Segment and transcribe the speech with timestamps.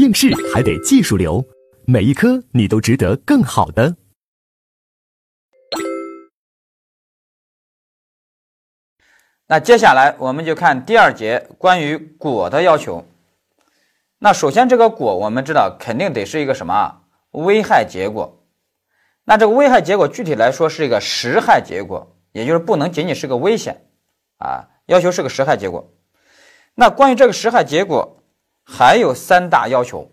[0.00, 1.44] 应试还得技术流，
[1.86, 3.94] 每一科你都值得更好的。
[9.46, 13.04] 那接下来我们就看第二节关于果的要求。
[14.18, 17.02] 那首先这个果我们知道肯定得是一个什么？
[17.32, 18.42] 危害结果。
[19.24, 23.86] 那这个危害结果具体来说是一个实害结果，也就是不能仅仅是个危险
[24.38, 25.92] 啊，要求是个实害结果。
[26.74, 28.19] 那关于这个实害结果
[28.70, 30.10] 还有三大要求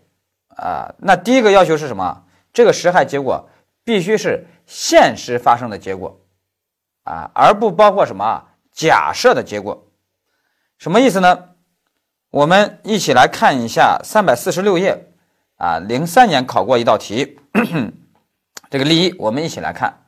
[0.56, 0.92] 啊。
[0.98, 2.24] 那第一个要求是什么？
[2.52, 3.48] 这个实害结果
[3.84, 6.20] 必须是现实发生的结果
[7.04, 8.44] 啊，而不包括什么？
[8.72, 9.86] 假设的结果
[10.78, 11.50] 什么意思呢？
[12.30, 15.12] 我们一起来看一下三百四十六页
[15.56, 17.38] 啊，零三年考过一道题，
[18.70, 20.04] 这个例一，我们一起来看。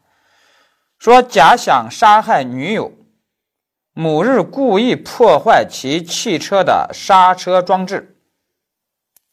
[0.99, 2.93] 说甲想杀害女友，
[3.95, 8.20] 某日故意破坏其汽车的刹车装置。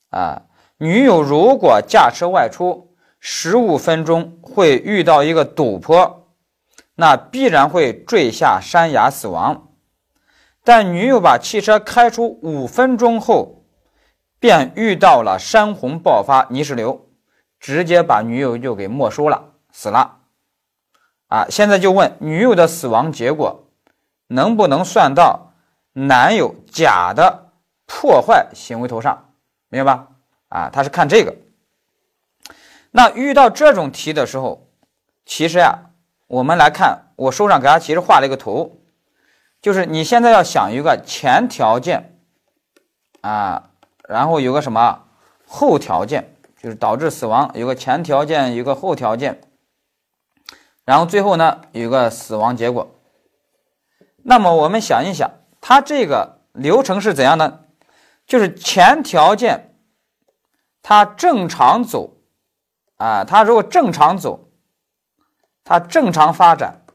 [0.10, 0.44] 啊，
[0.78, 6.24] 女友如果驾车外出十五分钟，会遇到一个陡坡。
[7.00, 9.68] 那必然会坠下山崖死亡，
[10.64, 13.66] 但女友把汽车开出五分钟后，
[14.40, 17.08] 便遇到了山洪爆发泥石流，
[17.60, 20.18] 直接把女友就给没收了，死了。
[21.28, 23.68] 啊，现在就问女友的死亡结果
[24.28, 25.54] 能不能算到
[25.94, 27.52] 男友甲的
[27.86, 29.27] 破坏行为头上，
[29.70, 30.08] 明白吧？
[30.50, 31.36] 啊，他是看这个。
[32.92, 34.68] 那遇到这种题的时候，
[35.26, 35.84] 其实呀。
[36.30, 38.82] 我们来看，我书上给他其实画了一个图，
[39.62, 42.20] 就是你现在要想一个前条件
[43.22, 43.70] 啊，
[44.10, 45.06] 然后有个什么
[45.46, 49.40] 后条件，就是导致死亡，有个前条件，有个后条件，
[50.84, 52.94] 然后最后呢有个死亡结果。
[54.18, 57.67] 那么我们想一想，它这个流程是怎样的？
[58.28, 59.76] 就是前条件
[60.84, 62.18] 它正常走
[62.98, 64.44] 啊，它如果正常走。
[65.70, 66.86] 它正常发展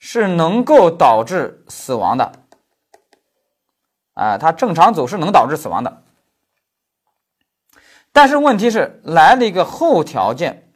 [0.00, 2.32] 是能够导致死亡的，
[4.14, 6.02] 啊，它正常走是能导致死亡的。
[8.10, 10.74] 但是问题是来了一个后条件，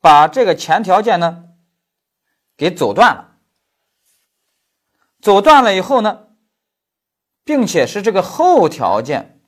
[0.00, 1.50] 把这个前条件呢
[2.56, 3.33] 给走断了，
[5.24, 6.26] 走断了以后呢，
[7.44, 9.40] 并且是这个后条件。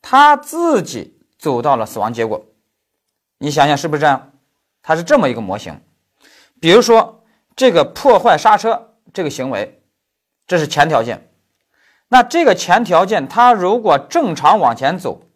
[0.00, 2.46] 他自己走到了死亡结果，
[3.36, 4.32] 你想想是不是这样？
[4.80, 5.82] 它是这么一个模型。
[6.62, 9.82] 比如说这个破坏刹车这个行为，
[10.46, 11.30] 这是前条件。
[12.08, 15.28] 那这个前条件，它如果正常往前走，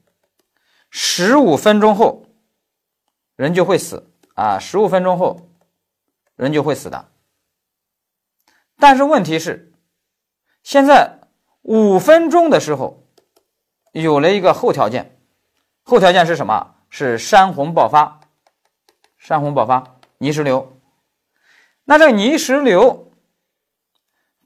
[0.88, 2.24] 十五分钟后
[3.36, 4.58] 人就会死啊！
[4.58, 5.50] 十五分钟后
[6.34, 7.10] 人就会死的。
[8.78, 9.72] 但是问题是，
[10.62, 11.20] 现在
[11.62, 13.04] 五分钟的时候。
[13.92, 15.18] 有了一个后条件，
[15.82, 16.74] 后条件是什么？
[16.90, 18.20] 是山洪爆发，
[19.16, 20.78] 山洪爆发，泥石流。
[21.84, 23.10] 那这个泥石流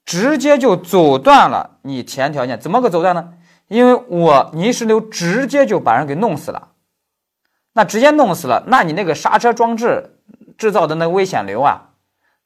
[0.04, 3.34] 直接就阻断了你前条件，怎么个阻断呢？
[3.66, 6.72] 因为我泥石流直接就把人给弄死了，
[7.72, 10.20] 那直接弄死了，那你那个刹车装置
[10.56, 11.90] 制造的那个危险流啊，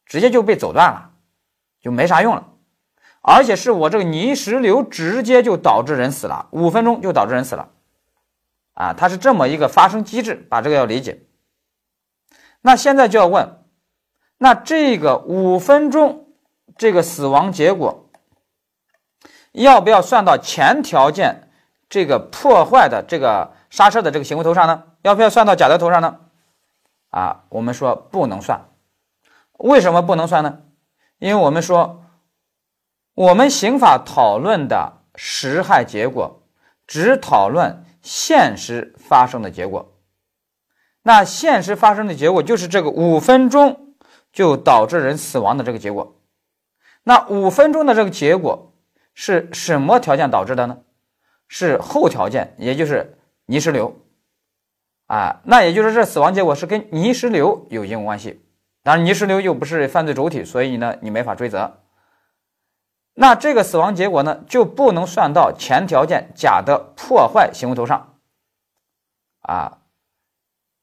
[0.07, 1.11] 直接就被阻断了，
[1.87, 2.49] 就没啥用了。
[3.23, 7.71] 而且是我这个泥石流直接就导致人死了，五分钟就导致人死了，
[8.75, 11.23] 啊，它是这么一个发生机制，把这个要理解。
[12.61, 13.65] 那现在就要问，
[14.39, 16.29] 那这个五分钟
[16.77, 18.11] 这个死亡结果，
[19.53, 21.51] 要不要算到前条件
[21.89, 24.83] 这个破坏的这个刹车的这个行为头上呢？
[25.03, 26.19] 要不要算到甲的头上呢？
[27.11, 28.69] 啊，我们说不能算，
[29.59, 30.61] 为什么不能算呢？
[31.19, 32.03] 因为我们说。
[33.15, 36.43] 我们刑法讨论的实害结果，
[36.87, 39.99] 只讨论现实发生的结果。
[41.03, 43.95] 那现实发生的结果就是这个五分钟
[44.35, 46.21] 就导致人死亡的这个结果。
[47.05, 48.75] 那五分钟的这个结果
[49.15, 50.81] 是什么条件导致的呢？
[51.49, 53.97] 是后条件，也就是泥石流。
[55.07, 58.46] 啊，那也就是这死亡结果是跟泥石流有因果关系。
[58.87, 61.79] 当然，泥石流又不是犯罪主体，所以呢，你没法追责。
[63.15, 68.15] 那这个死亡结果呢，就不能算到前条件甲的破坏行为头上，
[69.41, 69.79] 啊，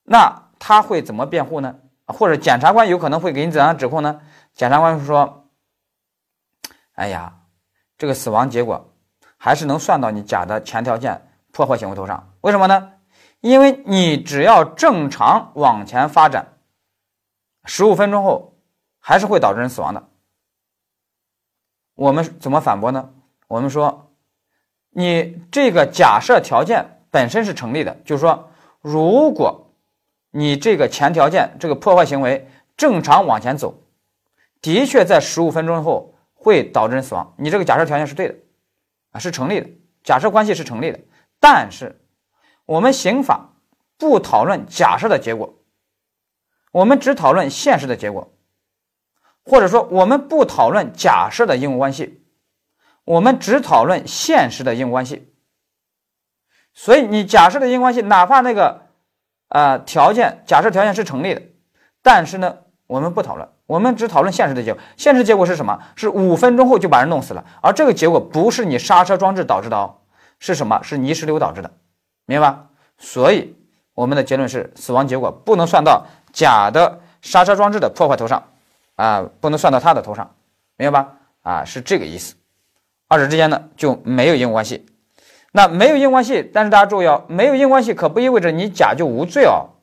[0.03, 1.77] 那他会怎么辩护呢？
[2.07, 4.19] 或者检察官有可能会给你怎样指控呢？
[4.53, 5.47] 检察官说
[6.95, 7.33] ：“哎呀，
[7.97, 8.93] 这个死亡结果
[9.37, 12.91] 还是能算到你甲的前条件破坏行为头上，为什么呢？
[13.39, 16.45] 因为你只要正常往前发展，
[17.65, 18.55] 十五分钟后
[18.99, 20.09] 还是会导致人死亡的。”
[21.95, 23.13] 我们怎么反驳呢？
[23.47, 24.11] 我们说，
[24.89, 28.49] 你这个假设条件本身是成立的，就是说，
[28.81, 29.71] 如果
[30.31, 33.83] 你这个前条件这个破坏行为正常往前走，
[34.59, 38.35] 的确在十五分钟后会导致人死亡，你这个假设条件是对的，
[39.11, 39.69] 啊，是成立的，
[40.03, 40.99] 假设关系是成立的。
[41.39, 42.01] 但是
[42.65, 43.53] 我们刑法
[43.99, 45.53] 不讨论假设的结果，
[46.73, 48.33] 我们只讨论现实的结果。
[49.45, 52.23] 或者说，我们不讨论假设的因果关系，
[53.03, 55.33] 我们只讨论现实的因果关系。
[56.73, 58.87] 所以，你假设的因果关系，哪怕那个
[59.49, 61.41] 呃条件假设条件是成立的，
[62.01, 64.81] 但是呢，我们不讨论，我们只讨论现实的结果。
[64.95, 65.77] 现实结果是什么？
[65.97, 69.97] 是五分钟后就把人弄死了，而这个结果不是你刹车装置导致的哦，
[70.39, 70.81] 是什么？
[70.83, 71.69] 是泥石流导致的，
[72.25, 72.69] 明白吧？
[72.97, 73.57] 所以，
[73.93, 78.43] 我们的结论是，死亡结果不能算到甲的刹车装置的破坏头上。
[78.95, 80.35] 啊，不能算到他的头上，
[80.77, 81.13] 明白吧？
[81.41, 82.35] 啊，是这个意思。
[83.07, 84.85] 二者之间呢就没有因果关系。
[85.51, 89.81] 那没有因果关系，但是大家注意哦，没有因果关系可不意味着你甲就无罪哦，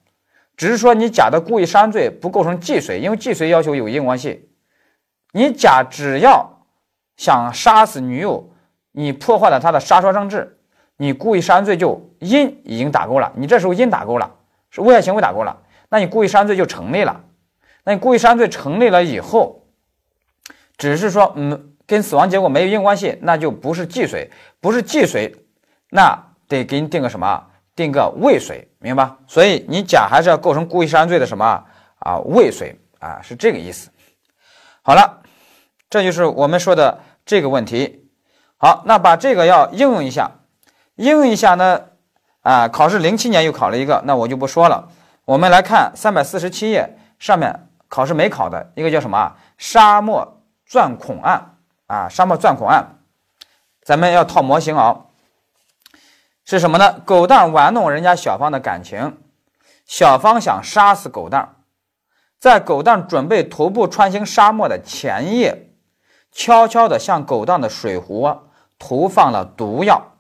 [0.57, 4.49] 只是说你甲的故意杀人罪不构成既遂，因为既遂要求有因果关系。
[5.33, 6.65] 你甲只要
[7.17, 8.49] 想杀死女友，
[8.93, 10.61] 你破坏了他的刹车装置，
[10.97, 14.31] 你故意杀人罪就因已经打勾了，你这时候因打勾了，
[14.71, 15.57] 是危害行为打勾了，
[15.91, 17.21] 那你故意杀人罪就成立了。
[17.85, 19.67] 那你故意杀人罪成立了以后，
[20.79, 25.35] 只是说，嗯，跟死亡结果没有因果关系，那就不是既遂，不是既遂，
[25.91, 27.47] 那得给你定个什么？
[27.77, 29.11] 定个未遂，明白？
[29.27, 31.65] 所以你甲还是要构成故意杀人罪的什么
[31.99, 32.19] 啊？
[32.27, 33.91] 未遂啊，是这个意思。
[34.83, 35.23] 好了，
[35.89, 38.11] 这就是我们说的这个问题。
[38.59, 40.31] 好，那把这个要应用一下，
[40.97, 41.83] 应用一下呢？
[42.43, 44.89] 啊，考试零七年又考了一个，那我就不说了。
[45.31, 47.69] 我们来看三百四十七页上面。
[47.87, 49.37] 考试没考的一个叫什么啊？
[49.59, 51.57] 沙漠钻孔案
[51.87, 52.99] 啊，沙漠钻孔案，
[53.83, 55.07] 咱们要套模型啊。
[56.45, 57.01] 是什么呢？
[57.05, 59.19] 狗蛋玩弄人家小芳的感情，
[59.87, 61.57] 小芳想杀死狗蛋，
[62.39, 65.71] 在狗蛋准备徒步穿行沙漠的前夜，
[66.33, 68.37] 悄悄地向狗蛋的水壶
[68.79, 70.17] 投放了毒药。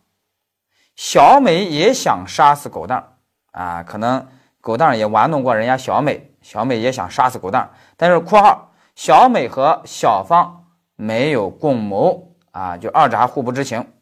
[0.94, 3.16] 小美也想杀死狗蛋
[3.52, 4.26] 啊，可能
[4.60, 6.26] 狗蛋也玩弄过人家小美。
[6.42, 10.64] 小美也想杀死狗蛋，但是（括号）小美和小芳
[10.96, 13.92] 没有共谋啊，就二者还互不知情。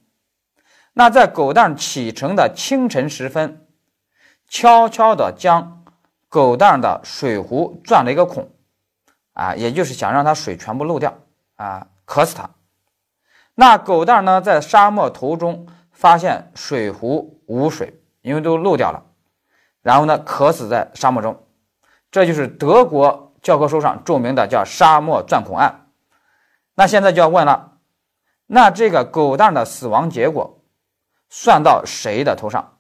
[0.93, 3.67] 那在狗蛋启程的清晨时分，
[4.49, 5.83] 悄悄地将
[6.29, 8.49] 狗蛋的水壶钻了一个孔，
[9.33, 11.13] 啊，也就是想让它水全部漏掉
[11.57, 12.51] 啊，渴死它。
[13.57, 19.03] 那狗蛋呢，在沙漠途中发现水壶无水，因为都漏掉了，
[19.83, 21.47] 然后呢，渴死在沙漠中。
[22.11, 25.91] 这就是德国教科书上著名的叫沙漠钻孔案。
[26.75, 27.79] 那现在就要问了，
[28.47, 30.63] 那这个狗蛋的死亡结果
[31.29, 32.79] 算到谁的头上？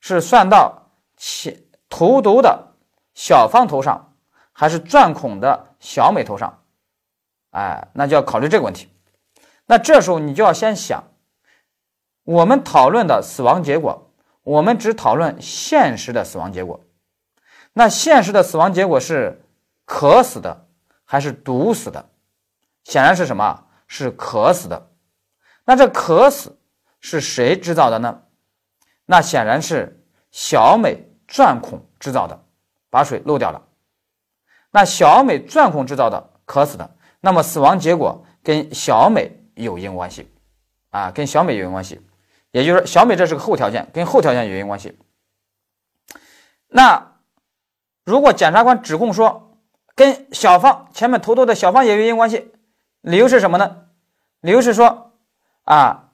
[0.00, 2.74] 是算到其投毒的
[3.14, 4.14] 小芳头上，
[4.52, 6.62] 还是钻孔的小美头上？
[7.52, 8.88] 哎，那就要考虑这个问题。
[9.66, 11.04] 那这时候你就要先想，
[12.24, 14.11] 我们讨论的死亡结果，
[14.42, 16.80] 我们只讨论现实的死亡结果。
[17.72, 19.44] 那现实的死亡结果是
[19.84, 20.66] 渴死的
[21.04, 22.10] 还是毒死的？
[22.84, 23.66] 显然是什么？
[23.86, 24.90] 是渴死的。
[25.64, 26.58] 那这渴死
[27.00, 28.22] 是谁制造的呢？
[29.06, 32.44] 那显然是小美钻孔制造的，
[32.90, 33.62] 把水漏掉了。
[34.70, 40.28] 那小美钻孔制造的渴死的，那么死亡结果跟小美有因果关系
[40.90, 42.00] 啊，跟小美有因果关系。
[42.52, 44.96] 也就是说，小美这是个后条件，跟后条件有因关系。
[46.68, 47.08] 那。
[48.04, 49.56] 如果检察官指控说
[49.94, 52.50] 跟小芳前面投毒的小芳也有因关系，
[53.00, 53.86] 理由是什么呢？
[54.40, 55.12] 理由是说
[55.62, 56.10] 啊，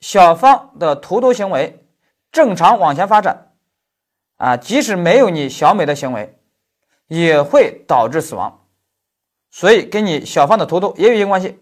[0.00, 1.86] 小芳的投毒行为
[2.32, 3.52] 正常往前发展
[4.38, 6.38] 啊，即使没有你小美的行为，
[7.06, 8.66] 也会导致死亡，
[9.50, 11.60] 所以跟你小芳的投毒也有一因关系。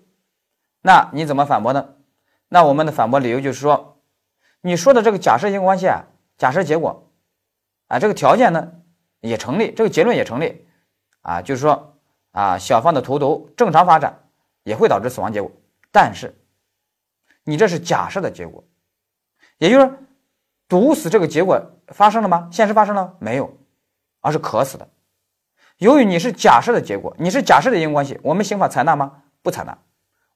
[0.83, 1.97] 那你怎么反驳呢？
[2.47, 3.98] 那我们的反驳理由就是说，
[4.61, 6.05] 你说的这个假设因果关系啊，
[6.37, 7.11] 假设结果
[7.87, 8.73] 啊，这个条件呢？
[9.21, 10.65] 也成立，这个结论也成立，
[11.23, 11.99] 啊，就是说，
[12.31, 14.29] 啊，小芳的投毒正常发展
[14.63, 15.51] 也会导致死亡结果，
[15.91, 16.41] 但是
[17.43, 18.63] 你这是假设的结果，
[19.57, 19.93] 也就是
[20.69, 22.49] 毒死这个结果发生了吗？
[22.53, 23.59] 现实发生了没有？
[24.21, 24.89] 而是渴死的。
[25.79, 29.25] 由于你是假设的结果，你是假设的因果关系，我们刑法采纳吗？
[29.43, 29.79] 不采纳。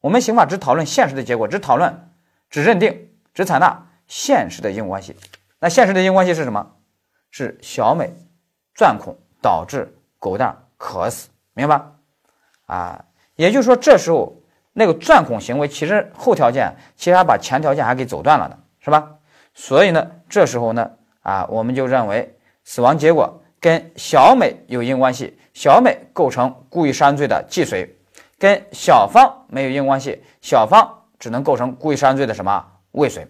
[0.00, 2.10] 我们刑法只讨论现实的结果，只讨论，
[2.50, 5.16] 只认定，只采纳现实的因果关系。
[5.58, 6.74] 那现实的因果关系是什么？
[7.30, 8.12] 是小美。
[8.74, 11.92] 钻孔导致狗蛋渴死，明白吧？
[12.64, 13.04] 啊，
[13.36, 14.34] 也就是说，这时候
[14.72, 19.10] 那个钻孔行为其实后条件其实还把前条件还给走断了的，是吧？
[19.52, 20.90] 所以呢，这时候呢，
[21.20, 27.94] 啊，我们就认为死亡结果跟小美有因果关系，小美构成故意杀人罪的既遂，
[28.38, 33.28] 跟小芳没有因果关系，小芳只能构成故意杀人罪的什么未遂，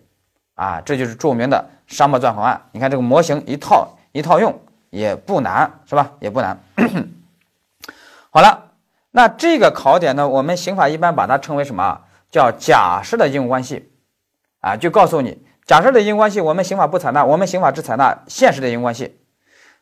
[0.55, 2.61] 啊，这就是著名的沙漠钻孔案。
[2.73, 6.13] 你看这个模型一套一套用也不难，是吧？
[6.21, 6.59] 也不难。
[8.31, 8.71] 好了，
[9.11, 12.01] 那这个考点呢，我们刑法一般把它称为什么？
[12.31, 13.91] 叫假设的因果关系，
[14.61, 15.45] 啊，就告诉你。
[15.67, 19.19] 假设的因果关系，我们刑法不采纳，我们刑法只采纳现实的因果关系。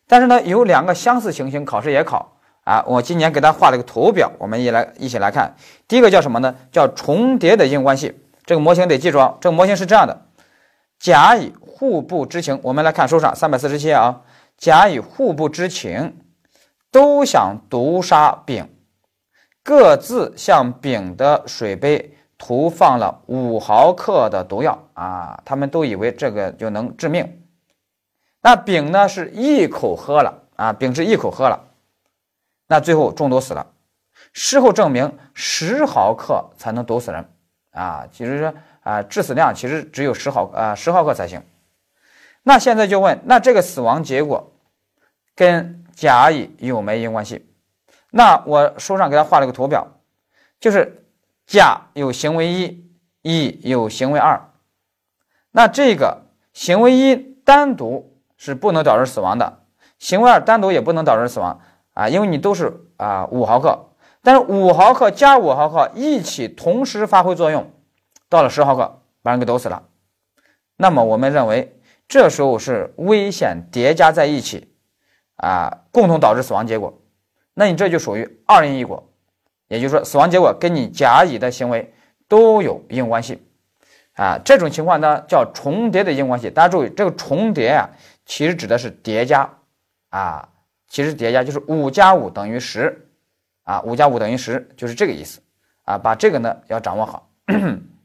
[0.09, 2.83] 但是呢，有两个相似情形，考试也考啊。
[2.89, 5.55] 我今年给大家画了个图表，我们也来一起来看。
[5.87, 6.57] 第一个叫什么呢？
[6.73, 8.21] 叫重叠的因果关系。
[8.45, 10.27] 这个模型得记住啊，这个模型是这样的：
[11.01, 12.61] 甲乙互不知情。
[12.63, 14.23] 我们来看书上三百四十七啊，
[14.57, 16.17] 甲乙互不知情，
[16.93, 18.69] 都想毒杀丙，
[19.65, 22.17] 各自向丙的水杯。
[22.43, 27.43] 涂放了五毫克的毒药啊，他们都以为这个就能致命。
[28.41, 31.63] 那丙呢是一口喝了啊，丙是一口喝了，
[32.67, 33.67] 那最后中毒死了。
[34.33, 37.23] 事后证明十毫克才能毒死人
[37.73, 38.55] 啊，其实说
[38.91, 41.43] 啊致死量其实只有十毫啊十毫克才行。
[42.43, 44.53] 那现在就问，那这个死亡结果
[45.35, 47.47] 跟甲乙有没因关系？
[48.11, 49.87] 那我书上给他画了个图表，
[50.59, 50.97] 就是。
[51.47, 52.89] 甲有行为一，
[53.23, 54.41] 乙有行为二，
[55.51, 59.65] 那这个行为一单独是不能导致死亡的，
[59.99, 61.61] 行为二单独也不能导致死亡
[61.95, 63.77] 啊，因为你都是啊五毫克，
[64.23, 67.69] 但是五毫克加五毫克一起同时发挥作用，
[68.31, 69.83] 到了十毫克把人给毒死了，
[70.77, 74.73] 那么我们认为这时候是危险叠加在一起
[75.37, 77.03] 啊，共同导致死亡结果，
[77.53, 79.07] 那你这就属于二因一果。
[79.69, 81.95] 也就是说，死亡结果跟你甲乙的行为
[82.27, 83.41] 都有因果关系
[84.15, 84.37] 啊。
[84.45, 86.51] 这种情况呢叫重叠的因果关系。
[86.51, 87.91] 大家注意，这个重叠啊，
[88.25, 89.49] 其实指的是叠加
[90.09, 90.49] 啊，
[90.89, 93.09] 其实叠加就是五加五等于十
[93.63, 95.41] 啊，五加五等于十就是这个意思
[95.85, 95.99] 啊。
[95.99, 97.29] 把这个呢要掌握好。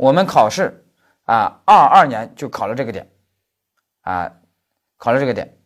[0.00, 0.86] 我们考试
[1.24, 3.10] 啊，二二年就考了这个点
[4.00, 4.32] 啊，
[4.96, 5.58] 考了这个点，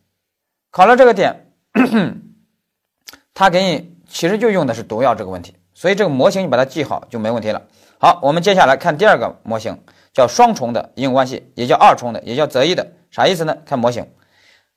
[0.71, 1.51] 考了这个点，
[3.33, 3.95] 他给你。
[4.07, 7.63] 其实就用的是毒药这个问题，所以这个模型你把它记好就没问题了。
[7.99, 13.57] 好，我们接下来看第二个模型，叫双重的因果关系，也叫二重的，也叫择一的，啥意思呢？
[13.65, 14.09] 看模型，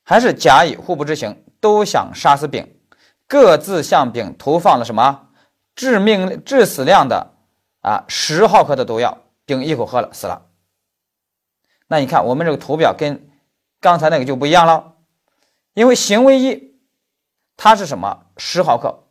[0.02, 2.74] 还是甲乙互不知情，都想杀死丙，
[3.28, 5.28] 各自向丙投放了什么
[5.76, 7.34] 致命致死量的
[7.82, 10.46] 啊十毫克的毒药，丙一口喝了死了。
[11.88, 13.28] 那你看我们这个图表跟
[13.80, 14.96] 刚才那个就不一样了，
[15.72, 16.78] 因为行为一
[17.56, 18.26] 它是什么？
[18.36, 19.06] 十毫克。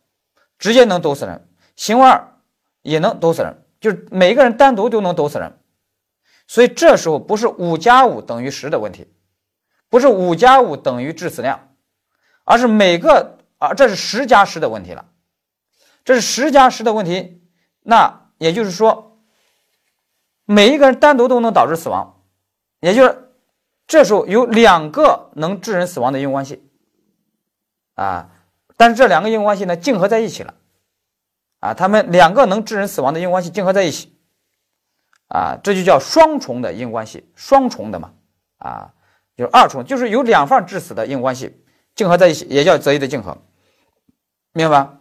[0.58, 2.40] 直接能毒死人，行为二
[2.82, 5.60] 也能毒死人，就是每个人单独都能毒死人，
[6.48, 9.14] 所以这时候不是五加五等于十的问题，
[9.88, 11.76] 不是五加五等于致死量，
[12.42, 15.06] 而是每个啊，这是十加十的问题了，
[16.04, 17.48] 这是十加十的问题，
[17.82, 19.07] 那也就是说，
[20.50, 22.22] 每一个人单独都能导致死亡，
[22.80, 23.34] 也就是
[23.86, 26.66] 这时候有两个能致人死亡的因果关系，
[27.96, 28.30] 啊。
[28.78, 30.54] 但是这两个因果关系呢，竞合在一起了，
[31.60, 34.16] 啊，他们两个能致人死亡的因果关系竞合在一起，
[35.26, 38.14] 啊，这就叫双重的因果关系，双重的嘛，
[38.56, 38.94] 啊，
[39.36, 41.62] 就是二重，就是有两份致死的因果关系
[41.94, 43.36] 竞合在一起，也叫择一的竞合，
[44.52, 44.94] 明白吧？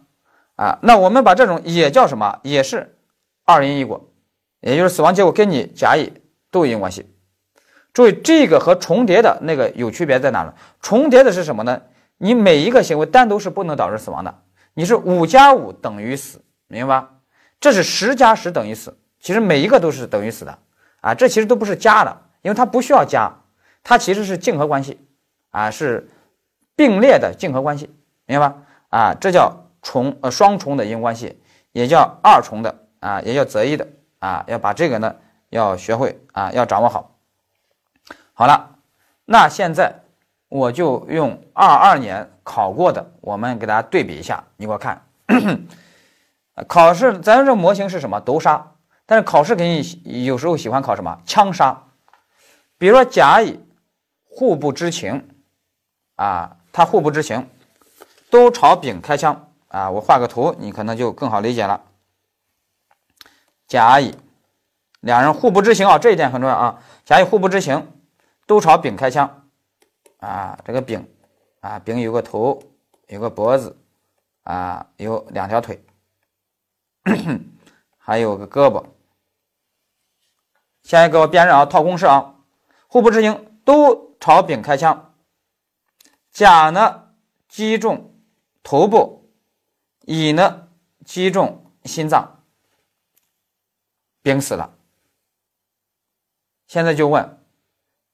[0.56, 2.40] 啊，那我们把这种也叫什么？
[2.44, 3.00] 也是
[3.46, 4.10] 二因一果，
[4.62, 6.14] 也就是死亡结果跟你甲乙
[6.52, 7.06] 都有因果关系。
[7.94, 10.54] 注意这个和重叠的那个有区别在哪呢？
[10.82, 11.82] 重叠的是什么呢？
[12.18, 17.10] 你每一个行为单独是不能导致死亡的，你是五加五等于死，明白吧？
[17.60, 20.60] 这是十加十等于死，其实每一个都是等于死的
[21.02, 23.32] 啊，这其实都不是加的，因为它不需要加，
[23.84, 25.00] 它其实是竞合关系
[25.50, 26.08] 啊，是
[26.76, 27.90] 并列的竞合关系，
[28.26, 28.56] 明白吧？
[28.90, 31.40] 啊，这叫重呃双重的因果关系，
[31.72, 33.88] 也叫二重的啊，也叫择一的
[34.20, 35.16] 啊，要把这个呢
[35.50, 37.12] 要学会啊，要掌握好。
[38.34, 38.76] 好了，
[39.26, 40.02] 那现在。
[40.50, 44.42] 我就用二二年考过的，我们给大家对比一下。
[44.56, 45.02] 你给我看，
[46.68, 48.22] 考试咱这模型是什么？
[48.22, 48.72] 毒杀。
[49.06, 51.20] 但是考试给你有时候喜欢考什么？
[51.26, 51.84] 枪杀。
[52.78, 53.60] 比如说甲乙
[54.24, 55.28] 互不知情
[56.16, 57.50] 啊，他互不知情，
[58.30, 59.90] 都朝丙开枪啊。
[59.90, 61.82] 我画个图，你可能就更好理解了。
[63.68, 64.16] 甲乙
[65.02, 66.82] 两人互不知情啊，这一点很重要啊。
[67.06, 67.92] 甲乙互不知情，
[68.46, 69.44] 都朝丙开枪。
[70.20, 71.08] 啊，这个丙，
[71.60, 72.60] 啊，丙有个头，
[73.08, 73.78] 有个脖子，
[74.44, 75.86] 啊，有两条腿，
[78.00, 78.84] 还有个胳膊。
[80.82, 82.36] 先一个辨认啊，套公式啊，
[82.88, 85.14] 互不执行，都朝丙开枪。
[86.32, 87.10] 甲呢
[87.48, 88.16] 击中
[88.64, 89.30] 头部，
[90.02, 90.68] 乙呢
[91.06, 92.37] 击中心脏，
[94.28, 94.74] 丙死了。
[96.68, 97.40] 现在就问，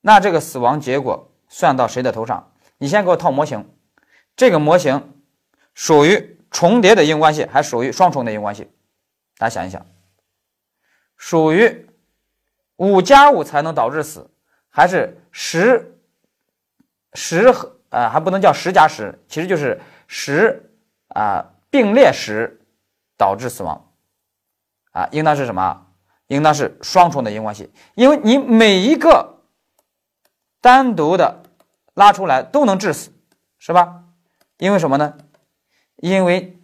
[0.02, 2.54] 那这个死亡结果算到谁的头上？
[2.78, 3.68] 你先给我套模型，
[4.36, 5.22] 这个模型
[5.74, 8.70] 属于重叠的因果关系，还属于双重的因果关系？
[9.38, 9.86] 大家想一想，
[11.18, 11.90] 属于。
[12.78, 14.30] 五加五才能导致死，
[14.70, 15.96] 还是十
[17.14, 18.10] 十和啊？
[18.10, 20.72] 还不能叫十加十，其实就是十
[21.10, 22.60] 啊并列十
[23.16, 23.94] 导致死亡
[24.92, 25.93] 啊，应当是什么？
[26.28, 29.40] 应当是双重的因果关系，因为你每一个
[30.62, 31.44] 单独的
[31.94, 33.12] 拉出来都能致死，
[33.60, 34.04] 是吧？
[34.58, 35.18] 因为什么呢？
[35.98, 36.58] 因为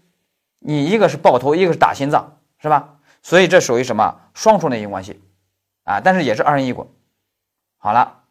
[0.60, 3.00] 你一个是爆头，一个是打心脏，是吧？
[3.22, 5.22] 所以这属于什么双重的因果关系？
[5.84, 6.88] 啊，但是也是二因一果。
[7.78, 8.24] 好了，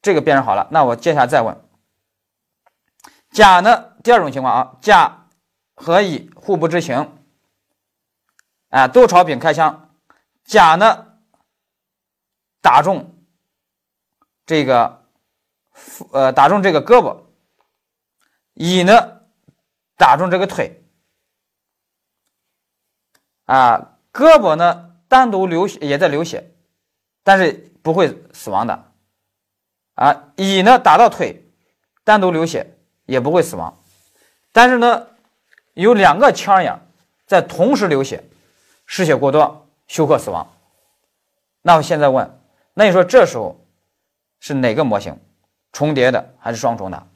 [0.00, 1.56] 这个辨认好了，那我接下来再问，
[3.30, 3.92] 甲呢？
[4.02, 5.26] 第二种情况啊，甲
[5.74, 7.12] 和乙互不知情，
[8.70, 9.91] 啊，都朝丙开枪，
[10.52, 11.06] 甲呢？
[12.60, 13.24] 打中
[14.44, 15.06] 这个，
[16.12, 17.22] 呃，打中这个胳膊，
[18.52, 19.22] 乙呢？
[19.96, 20.84] 打中这个腿，
[23.46, 26.52] 啊，胳膊呢单独流血，也在流血。
[27.22, 28.92] 但是不会死亡的，
[29.94, 30.78] 啊，乙呢？
[30.78, 31.50] 打到腿，
[32.04, 33.82] 单独流血也不会死亡，
[34.52, 35.06] 但是呢，
[35.72, 36.78] 有两个枪眼
[37.26, 38.28] 在同时流血，
[38.84, 39.61] 失血过多。
[39.92, 40.46] 休克死亡。
[41.60, 42.38] 那我现在问，
[42.72, 43.62] 那你说这时候
[44.40, 45.14] 是哪个模型
[45.70, 47.06] 重叠的还是双重的？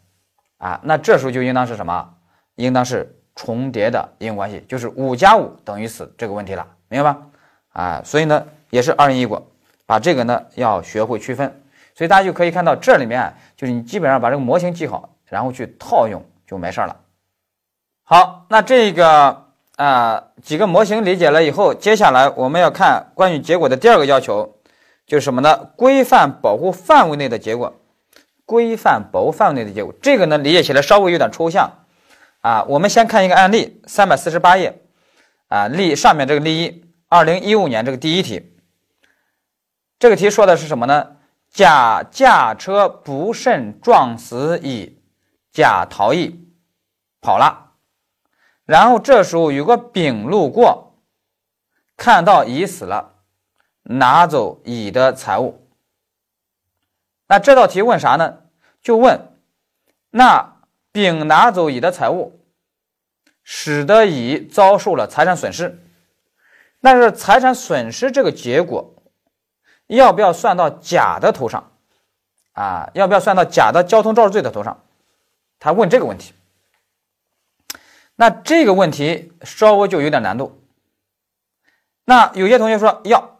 [0.59, 2.14] 啊，那这时候就应当是什么？
[2.56, 7.26] 应当是重叠的因果关系，就是五加五等于死这个问题了，明白吧？
[7.73, 9.42] 啊，所以呢也是二因一果。
[9.87, 11.62] 把这个呢要学会区分，
[11.94, 16.94] 所以大家就可以看到这里面就是你基本上把这个模型记好，然后去套用就没事了。
[18.03, 19.45] 好，那这个
[19.77, 24.59] 啊几个模型理解了以后，接下来我们要看关于结果的第二个要求，
[25.07, 25.71] 就是什么呢？
[25.77, 27.75] 规范保护范围内的结果，
[28.45, 31.71] 规范保护范围内的结果，这个呢理解起来稍微有点抽象
[32.41, 32.65] 啊。
[32.69, 34.83] 我们先看一个案例，三百四十八页
[35.49, 38.53] 啊例上面这个例一，二零一五年这个第一题。
[39.99, 41.17] 这个题说的是什么呢？
[41.51, 45.01] 甲驾车不慎撞死乙，
[45.53, 46.49] 甲逃逸
[47.23, 47.65] 跑了，
[48.66, 50.92] 然后这时候有个丙路过，
[51.96, 53.14] 看到乙死了，
[53.83, 55.66] 拿走乙的财物。
[57.29, 58.40] 那这道题问啥呢？
[58.83, 59.33] 就问
[60.11, 60.59] 那
[60.92, 62.40] 丙拿走乙的财物，
[63.42, 65.81] 使得乙遭受了财产损失，
[66.81, 68.94] 那是财产损失这个结果。
[69.87, 71.72] 要不要算到甲的头上？
[72.52, 74.83] 啊，要不要算到甲的交通肇事罪的头上？
[75.61, 76.33] 他问这个问题。
[78.16, 80.61] 那这个问题稍微就有点难度。
[82.05, 83.38] 那有些同学说要，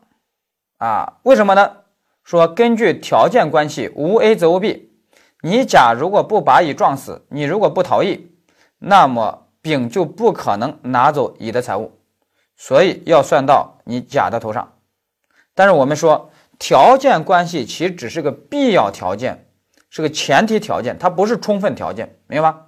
[0.78, 1.78] 啊，为什么呢？
[2.22, 4.92] 说根据条件关系，无 A 则无 B。
[5.42, 8.30] 你甲如果不把乙撞死，你如果不逃逸，
[8.78, 11.98] 那么丙就不可能拿走乙的财物，
[12.56, 14.74] 所以要算到你甲的头上。
[15.54, 16.30] 但是我们说。
[16.58, 19.46] 条件关系其实只是个必要条件，
[19.90, 22.62] 是个前提条件，它不是充分条件，明白吗？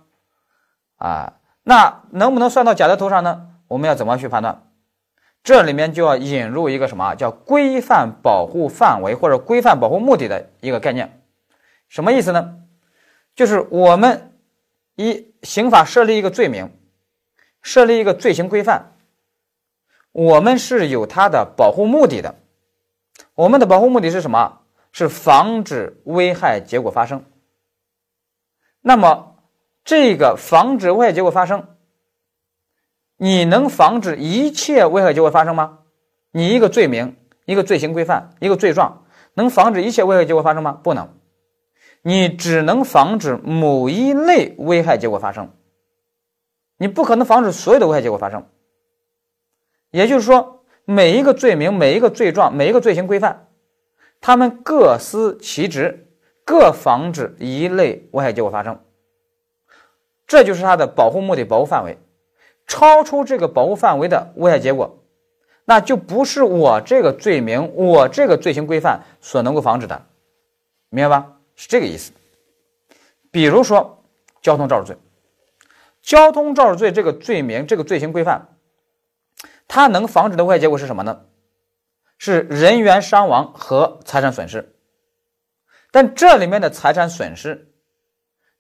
[0.99, 1.38] 啊，
[1.69, 3.51] 那能不能算到甲的头上呢？
[3.67, 4.71] 我们要怎么去判断？
[5.45, 11.21] 这里面就要引入一个什么叫规范保护范围或者规范保护目的的一个概念，
[11.91, 12.55] 什么意思呢？
[13.37, 14.33] 就是我们
[14.97, 16.75] 一刑法设立一个罪名，
[17.61, 18.95] 设立一个罪行规范，
[20.13, 22.37] 我们是有它的保护目的的。
[23.35, 24.61] 我们的保护目的是什么？
[24.91, 27.23] 是防止危害结果发生。
[28.81, 29.37] 那么，
[29.89, 31.67] 这个防止危害结果发生，
[33.17, 35.79] 你能防止一切危害结果发生吗？
[36.31, 40.79] 你一个罪名、一个罪行规范、一个罪状，能防止一切危害结果发生吗？
[40.85, 41.09] 不能。
[42.03, 45.55] 你只能防止某一类危害结果发生，
[46.77, 48.47] 你不可能防止所有的危害结果发生。
[49.91, 50.57] 也就是说。
[50.91, 53.49] 每一个罪名、每一个罪状、每一个罪行规范，
[54.23, 56.09] 他们各司其职，
[56.47, 58.81] 各防止一类危害结果发生。
[60.29, 61.99] 这就是它的保护目的、保护范围。
[62.69, 65.03] 超出这个保护范围的危害结果，
[65.65, 70.05] 那就不是我这个罪名、我这个罪行规范所能够防止的，
[70.91, 71.33] 明白吧？
[71.57, 72.13] 是这个意思。
[73.31, 74.05] 比如说
[74.43, 74.97] 交通肇事罪，
[76.03, 78.49] 交通肇事罪这个罪名、这个罪行规范。
[79.67, 81.23] 它能防止的危害结果是什么呢？
[82.19, 84.75] 是人员伤亡和财产损失。
[85.91, 87.73] 但这里面的财产损失，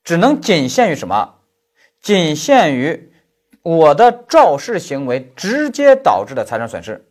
[0.02, 1.37] 只能仅限于什么？
[2.00, 3.12] 仅限于
[3.62, 7.04] 我的肇事行为直接导致的财产损失。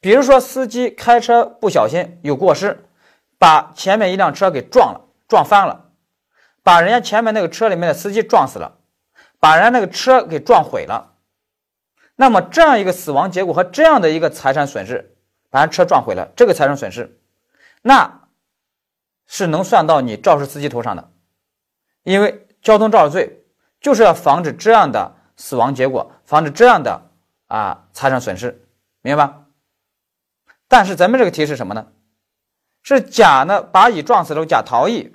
[0.00, 2.84] 比如说，司机开车不小心有过失，
[3.38, 5.90] 把前面一辆车给撞了，撞翻了，
[6.62, 8.78] 把人家前面那个车里面的司机撞死了，
[9.38, 11.16] 把人家那个车给撞毁了。
[12.16, 15.16] 那么这样一个死亡结果和这样的一个财产损失，
[15.50, 17.18] 把人车撞毁了，这个财产损失，
[17.82, 18.28] 那
[19.26, 21.10] 是能算到你肇事司机头上的，
[22.04, 23.39] 因为交通肇事罪
[23.80, 27.00] 就是要防止这样的死亡结果，防止这样的
[27.46, 28.66] 啊财产损失，
[29.02, 29.46] 明白吧？
[30.68, 31.86] 但是咱们这个题是什么呢？
[32.82, 35.14] 是甲呢把乙撞死了，甲逃逸，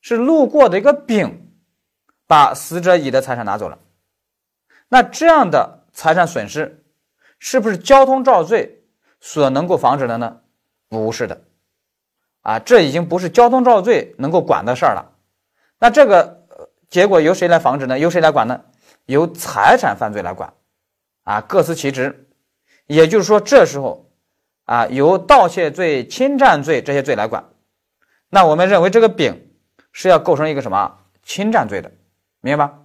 [0.00, 1.52] 是路过的一个丙
[2.26, 3.78] 把死者乙的财产拿走了。
[4.88, 6.84] 那这样的财产损失，
[7.38, 8.84] 是不是交通肇事罪
[9.20, 10.40] 所能够防止的呢？
[10.88, 11.42] 不是的，
[12.42, 15.12] 啊，这已经不是交通肇事罪能够管的事儿了。
[15.78, 16.43] 那这个
[16.94, 17.98] 结果由谁来防止呢？
[17.98, 18.60] 由谁来管呢？
[19.06, 20.52] 由财产犯罪来管，
[21.24, 22.28] 啊，各司其职。
[22.86, 24.08] 也就是说，这时候。
[24.66, 27.44] 啊，由盗窃罪、侵占罪这些罪来管。
[28.30, 29.50] 那我们认为这个丙
[29.90, 31.90] 是要构成一个什么侵占罪的，
[32.40, 32.78] 明白吧？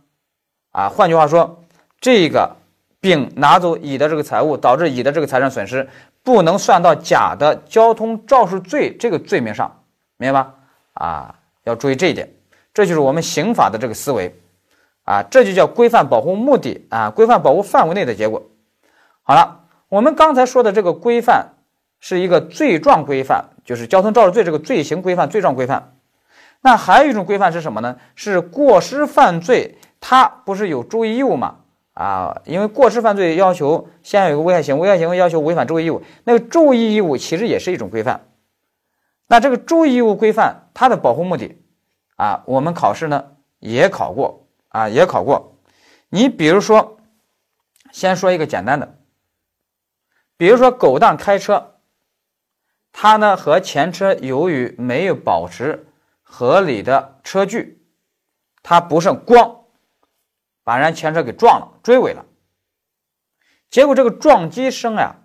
[0.72, 1.64] 啊，换句话说，
[2.02, 2.56] 这个
[3.00, 5.88] 丙拿走乙的这个财物，导致乙的这个财产损失，
[6.24, 9.84] 不能算到甲的交通肇事罪这个罪名上，
[10.18, 10.56] 明白吧？
[10.96, 12.34] 啊，要注意这一点，
[12.74, 14.36] 这就是我们刑法的这个思维。
[15.04, 18.44] 啊，这就叫规范保护目的啊，规范保护范围内的结果。
[19.24, 21.54] 好了，我们刚才说的这个规范。
[22.02, 25.98] 是一个罪状规范，就是交通肇事罪这个罪行规范、罪状规范。
[26.62, 27.98] 那还有一种规范是什么呢？
[28.16, 31.58] 是过失犯罪，它不是有注意义务吗？
[31.94, 38.22] 啊，因为过失犯罪要求先有一个危害行为，危害行为要求违反注意义务，那个注意义务其实也是一种规范。
[39.28, 41.58] 那这个注意义务规范它的保护目的
[42.20, 45.56] 啊，我们考试呢也考过啊，也考过。
[46.10, 46.98] 你比如说，
[47.94, 49.00] 先说一个简单的，
[50.36, 51.80] 比如说狗蛋开车。
[52.92, 55.88] 他呢和前车由于没有保持
[56.22, 57.86] 合理的车距，
[58.64, 59.62] 他不慎咣
[60.66, 62.26] 把人前车给撞了，追尾了。
[63.70, 65.16] 结果这个撞击声呀，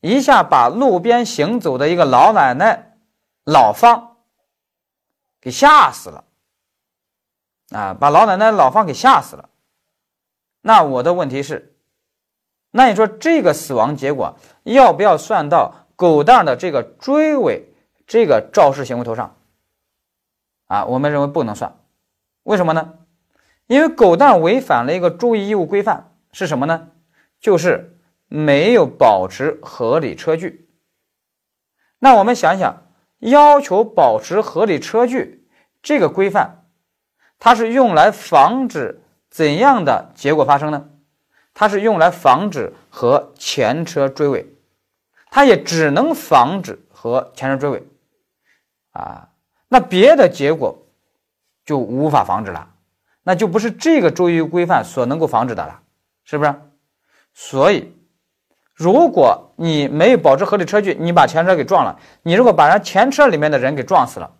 [0.00, 2.96] 一下把路边行走的一个老奶奶
[3.44, 4.15] 老方
[5.40, 6.24] 给吓死了
[7.70, 7.94] 啊！
[7.94, 9.48] 把老奶奶老方给吓死了。
[10.60, 11.76] 那我的问题是，
[12.70, 15.82] 那你说这个死亡结果要不要算到？
[15.96, 17.72] 狗蛋的这个追尾
[18.06, 19.34] 这个肇事行为头上，
[20.66, 21.74] 啊，我们认为不能算，
[22.42, 22.98] 为什么呢？
[23.66, 26.90] 因为狗蛋违反了一个注意义务规范，是什么呢？
[27.40, 30.68] 就是没有保持合理车距。
[31.98, 32.85] 那我们想想，
[33.30, 35.46] 要求保持合理车距
[35.82, 36.64] 这个规范，
[37.38, 40.88] 它是用来防止怎样的结果发生呢？
[41.54, 44.52] 它是用来防止和前车追尾。
[45.28, 47.82] 它也只能防止和前车追尾，
[48.92, 49.28] 啊，
[49.68, 50.86] 那别的结果
[51.64, 52.70] 就无法防止了，
[53.22, 55.82] 那就不是这个注意规范所能够防止的了，
[56.24, 56.54] 是不是？
[57.34, 57.92] 所以，
[58.76, 64.34] 如果你没有保持合理车距，你把前车给撞了，你如果把人前车里面的人给撞死了，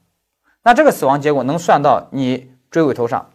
[0.62, 3.30] 那这个死亡结果能算到你追尾头上，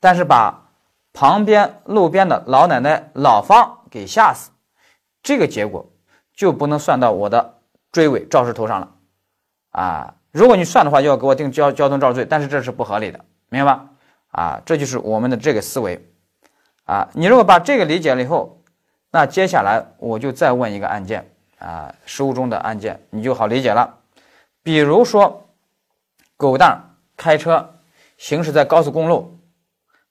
[0.00, 0.70] 但是把
[1.12, 4.50] 旁边路边的老奶奶老方给吓死，
[5.22, 5.92] 这个结果。
[6.36, 7.54] 就不能算到我的
[7.90, 8.92] 追尾肇事头上了，
[9.70, 13.88] 啊，如果你算的话，就要给我定交交通肇事罪，但是这是不合理的，明白吧？
[14.32, 16.06] 啊，这就是我们的这个思维，
[16.84, 18.62] 啊，你如果把这个理解了以后，
[19.10, 23.98] 那接下来我就再问一个案件，啊，实务中的案件你就好理解了，
[24.62, 25.48] 比如说
[26.36, 27.78] 狗蛋开车
[28.18, 29.38] 行驶在高速公路，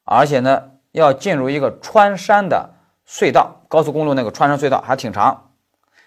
[0.04, 2.72] 而且呢要进入一个穿山的
[3.08, 5.52] 隧道，高速公路那个穿山隧道还挺长。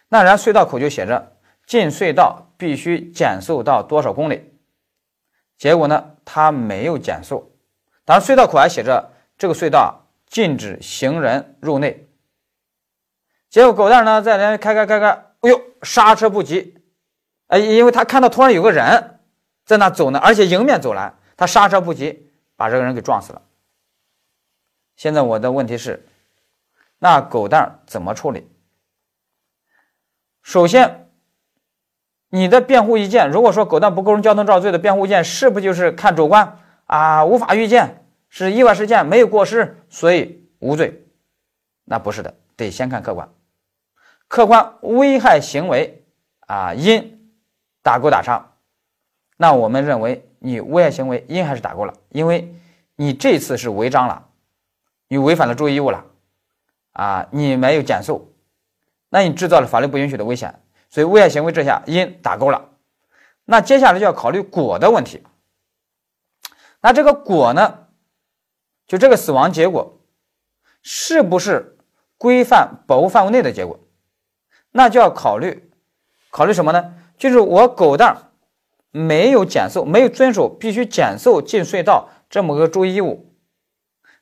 [0.08, 4.52] 那然隧道口就写着进隧道必须减速到多少公里，
[5.56, 7.54] 结果呢，他没有减速。
[8.04, 12.07] 当然，隧道口还写着这个隧道禁止行人入内。
[13.50, 15.08] 结果狗蛋呢在连开开开开，
[15.40, 16.78] 哎呦，刹车不及，
[17.46, 19.20] 哎，因为他看到突然有个人
[19.64, 23.42] 在那走呢，而且迎面走来，他刹车不及，把这个人给撞死了。
[24.96, 26.06] 现在我的问题是，
[26.98, 28.46] 那狗蛋怎么处理？
[30.42, 31.08] 首先，
[32.30, 37.24] 你的辩护意见，如果说狗蛋不构成交通肇事罪的辩护意见，是不就是看主观啊？
[37.24, 41.06] 无法预见，是意外事件，没有过失，所以无罪？
[41.84, 43.28] 那不是的，得先看客观。
[44.28, 46.04] 客观危害行为
[46.40, 47.32] 啊因
[47.82, 48.52] 打勾打叉，
[49.36, 52.54] 那我们认为你危害行为因还是打勾了，因为
[52.94, 54.28] 你这次是违章了，
[55.08, 56.04] 你违反了注意义务了
[56.92, 58.34] 啊，你没有减速，
[59.08, 60.60] 那你制造了法律不允许的危险，
[60.90, 62.68] 所以危害行为这下因打勾了。
[63.46, 65.22] 那接下来就要考虑果的问题。
[66.82, 67.86] 那这个果呢，
[68.86, 69.98] 就这个死亡结果
[70.82, 71.78] 是不是
[72.18, 73.80] 规范保护范围内的结果？
[74.78, 75.68] 那就要考虑
[76.30, 76.94] 考虑什么呢？
[77.16, 78.30] 就是我狗蛋
[78.92, 83.34] 没有减速，没有遵守必须减速进隧道这么个注意义务。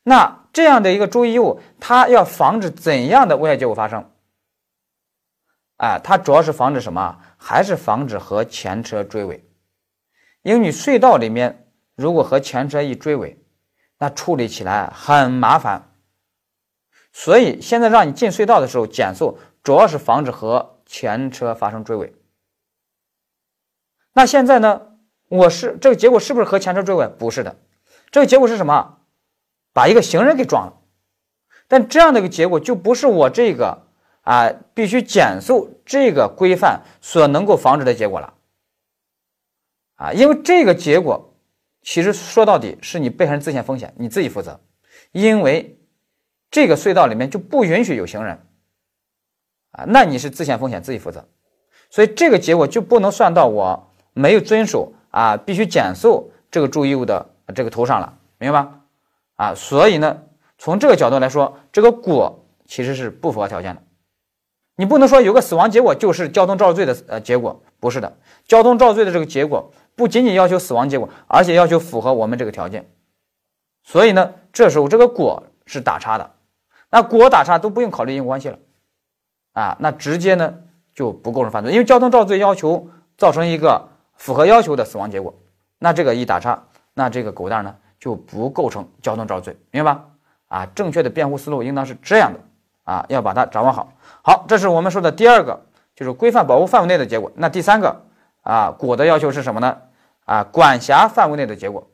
[0.02, 4.10] 那这样的一个注意义务，它要防止怎样的危害结果发生？
[5.76, 7.18] 哎，它主要是防止什么？
[7.36, 9.44] 还是防止和前车追尾？
[10.40, 13.38] 因为你隧道里面如果和前车一追尾，
[13.98, 15.92] 那处理起来很麻烦。
[17.12, 22.14] 所以现在让你进隧道的时候减速，主要是防止和前车发生追尾。
[24.12, 24.92] 那现在呢？
[25.26, 27.08] 我是这个结果是不是和前车追尾？
[27.08, 27.56] 不是的，
[28.12, 28.98] 这个结果是什么？
[29.72, 30.78] 把一个行人给撞了。
[31.66, 33.88] 但这样的一个结果就不是我这个。
[34.22, 38.34] 啊，必须减速这个规范所能够防止的结果了，
[39.94, 41.36] 啊，因为这个结果
[41.82, 44.60] 其实说到底是你被害人自陷风险，你自己负责，
[45.12, 45.78] 因为
[46.50, 48.45] 这个隧道里面就不允许有行人，
[49.76, 51.22] 啊，那你是自陷风险自己负责，
[51.90, 58.80] 所以这个结果就不能算到我没有遵守啊必须减速这个注意义务的这个头上了，明白吧？
[59.36, 60.22] 啊，所以呢，
[60.56, 63.82] 从这个角度来说，这个果其实是不符合条件的。
[64.78, 68.16] 你不能说有个死亡结果就是交通肇事罪的呃结果，不是的。
[68.46, 72.90] 交通肇事罪的这个结果不仅仅要求死亡结果，而且要求符合我们这个条件。
[73.82, 76.30] 所以呢，这时候这个果是打叉的，
[76.90, 78.58] 那果打叉都不用考虑因果关系了，
[79.56, 80.52] 啊，那直接呢
[80.94, 85.34] 就不构成犯罪，因为交通肇事罪要求造成一个符合要求的死亡结果，
[85.78, 90.04] 那这个一打叉，那这个狗蛋呢就不构成交通肇事罪，明白吧？
[90.48, 92.40] 啊，正确的辩护思路应当是这样的。
[92.84, 93.92] 啊，要把它掌握好。
[94.22, 95.60] 好，这是我们说的第二个，
[95.96, 97.32] 就是规范保护范围内的结果。
[97.34, 98.00] 那第三个
[98.42, 99.76] 啊，果的要求是什么呢？
[100.24, 101.84] 啊，管辖范围内的结果。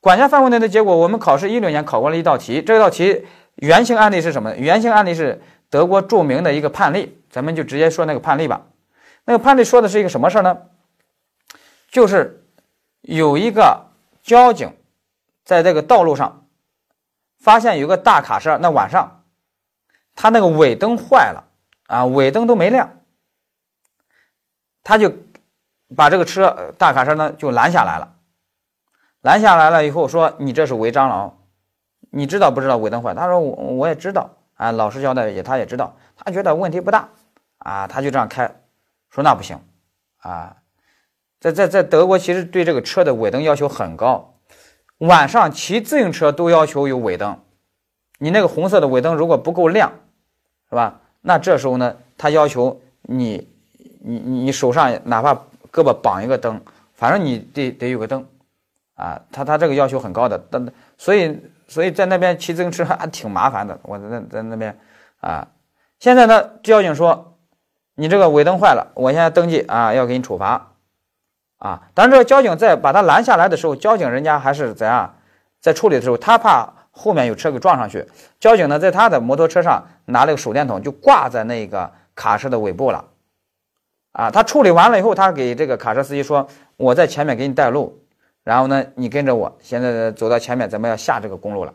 [0.00, 2.60] 管辖范围内的结果，我们考试一六年考过了一道题。
[2.60, 4.52] 这道题原型案例是什么？
[4.56, 8.66] 原型案例是德国著名的一个判例，咱们就直接说那个判例吧。
[9.24, 10.58] 那个判例说的是一个什么事儿呢？
[11.90, 12.44] 就是
[13.00, 13.86] 有一个
[14.22, 14.74] 交警
[15.44, 16.46] 在这个道路上
[17.38, 19.12] 发现有个大卡车，那晚上。
[20.18, 21.44] 他那个尾灯坏了
[21.88, 23.00] 啊，尾灯都没亮，
[24.82, 25.12] 他就
[25.94, 28.14] 把这个车大卡车呢就拦下来了。
[29.20, 31.34] 拦下来了以后说：“你这是违章了哦，
[32.10, 37.08] 你知道不知道尾灯坏？”他说：“我我也知道啊，老师交代也他也知道，他觉得问题不大
[37.58, 38.62] 啊，他就这样开。
[39.08, 39.58] 说那不行
[40.18, 40.56] 啊，
[41.40, 44.34] 在在在德国其实对这个车的尾灯要求很高，
[44.98, 47.38] 晚上骑自行车都要求有尾灯，
[48.18, 49.92] 你那个红色的尾灯如果不够亮。”
[50.68, 51.00] 是吧？
[51.20, 53.48] 那这时候呢，他要求你，
[54.00, 55.32] 你你手上哪怕
[55.70, 56.60] 胳膊绑一个灯，
[56.92, 58.26] 反正你得得有个灯，
[58.96, 60.66] 啊，他他这个要求很高的，但
[60.98, 63.78] 所以所以在那边骑自行车还挺麻烦的。
[63.82, 64.78] 我在在那边
[65.20, 65.48] 啊，
[65.98, 67.38] 现在呢，交警说
[67.94, 70.72] 你这个尾灯坏了，我现在登记啊，要给你处罚
[71.58, 71.88] 啊。
[71.94, 75.16] 但是这个交警在把他拦下来的时候，交警人家还是怎样，
[75.60, 76.72] 在处理的时候，他怕。
[76.98, 78.08] 后面有车给撞上去，
[78.40, 83.04] 交警呢在他的摩托车上拿了个手电筒，就挂在那个卡车的尾部了。
[84.12, 86.48] 啊，他处理完了以后，他给这个卡车司机说
[86.78, 88.02] ：“我在前面给你带路，
[88.46, 91.74] 然后呢，你跟着我，现在走到前面，咱们要下这个公路了。”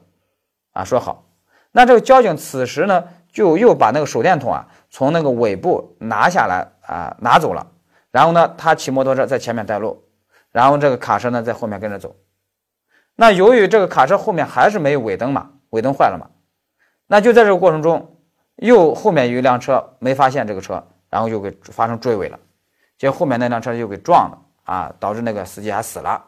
[0.71, 1.25] 啊，说好。
[1.73, 7.67] 那这个交警此时呢，就又把那个手电筒啊从那个尾部拿下来啊拿走了，
[8.10, 10.01] 然后呢，他骑摩托车在前面带路，
[10.53, 12.15] 然后这个卡车呢在后面跟着走。
[13.15, 16.29] 那由于这个卡车后面还是没有尾灯嘛，尾灯坏了嘛，
[17.05, 18.15] 那就在这个过程中，
[18.55, 22.39] 又后面有一辆车没发现这个车，然后又给发生追尾了，
[22.97, 26.23] 结果后面那辆车又给撞了啊，导致那个司机还死了。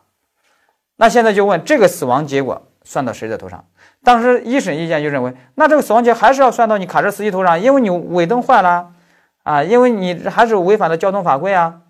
[1.03, 3.65] 那现在就问这个死亡结果算到谁的头上？
[4.05, 8.93] 当时一审意见就认为，那这个死亡结还是要算到你卡车司机头上，因为你尾灯坏了
[9.43, 11.81] 啊，因为你还是违反了交通法规啊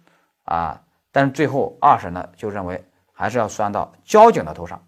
[0.45, 0.82] 啊。
[1.12, 2.84] 但是最后二审呢就认为。
[3.15, 4.82] 还是要算到交警的头上，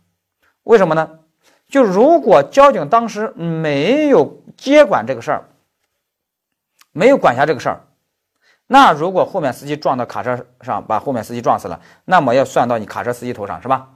[0.64, 1.20] 为什么呢？
[1.70, 5.46] 就如果交警当时没有接管这个事儿，
[6.92, 7.82] 没有管辖这个事儿，
[8.66, 13.90] 那如果后面司机撞到卡车上，把后面司机撞死了，那么要算到你卡车司机头上，是吧？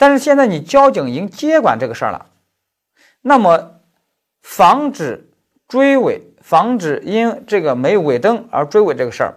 [0.00, 2.30] 但是现在你交警已经接管这个事儿了，
[3.20, 3.82] 那么
[4.40, 5.30] 防止
[5.68, 9.34] 追尾、防止因这个没尾灯而追尾这个事儿，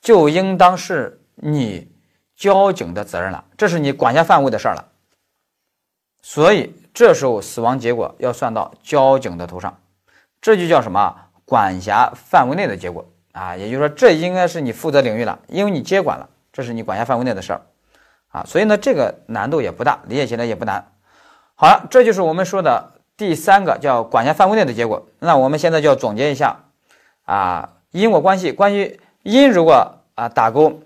[0.00, 1.90] 就应当是你
[2.36, 4.92] 交警的责任了，这是你管辖范围的事儿了。
[6.22, 9.76] 所以这时候死亡结果要算到交警的头上，
[10.40, 11.16] 这就叫什么？
[11.44, 13.04] 管辖范围内的结果。
[13.32, 17.62] 啊，也就是说，这应该是你负责领域了，因为你接管了，这是你管辖范围内的事儿。
[18.30, 18.44] 啊。
[18.46, 20.84] 所以呢，这个难度也不大，理解起来也不难。
[21.54, 25.06] 好了，这就是我们说的第三个叫管辖范围内的结果。
[25.18, 26.56] 那我们现在就要总结一下
[27.26, 28.50] 啊，因果关系。
[28.50, 30.80] 关于因，如果啊打勾，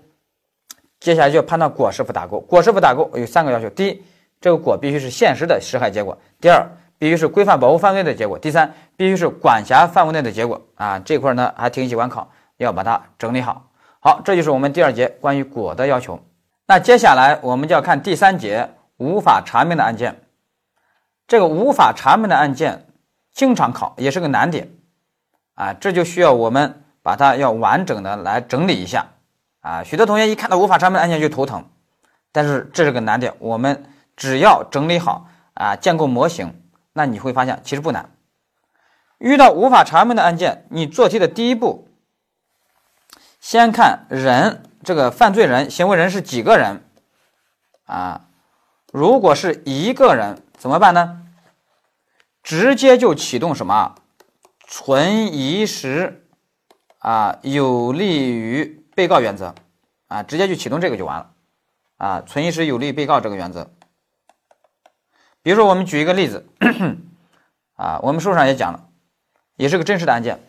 [0.99, 2.41] 接下来就要判断果是否打勾。
[2.41, 4.03] 果是否打勾有三个要求：第一，
[4.41, 10.61] 这个果必须是现实的实害结果；第二，必须是规范保护范围内的结果；第三，必须是管辖范围内的结果。
[10.75, 13.69] 啊，这块呢还挺喜欢考，要把它整理好。
[14.01, 16.19] 好，这就是我们第二节关于果的要求。
[16.67, 20.21] 那接下来我们就要看第三节无法查明的案件。
[21.27, 22.87] 这个无法查明的案件
[23.33, 24.69] 经常考，也是个难点
[25.55, 25.73] 啊！
[25.73, 29.07] 这就需要我们把它要完整的来整理一下
[29.61, 29.83] 啊！
[29.83, 31.65] 许多同学一看到无法查明的案件就头疼，
[32.31, 36.61] 但是这是个难点，我们只要整理好啊，建构模型，
[36.93, 38.09] 那你会发现其实不难。
[39.17, 41.87] 遇到无法查明的案件，你做题的第一步，
[43.39, 46.89] 先看人这个犯罪人、行为人是几个人
[47.83, 48.27] 啊？
[48.93, 50.41] 如果是一个人。
[50.57, 51.21] 怎么办呢？
[52.41, 53.95] 直接就启动什么
[54.65, 56.27] 存疑时
[56.97, 59.53] 啊有利于被告原则
[60.07, 61.33] 啊，直接就启动这个就完了
[61.97, 63.69] 啊，存疑时有利于被告这个原则。
[65.43, 66.47] 比如说，我们举一个例子
[67.75, 68.87] 啊，我们书上也讲了，
[69.57, 70.39] 也是个真实的案件，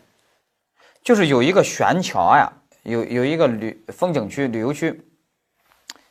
[1.03, 2.53] 就是有一个悬桥呀，
[2.87, 5.05] 有有一个旅风景区、旅游区，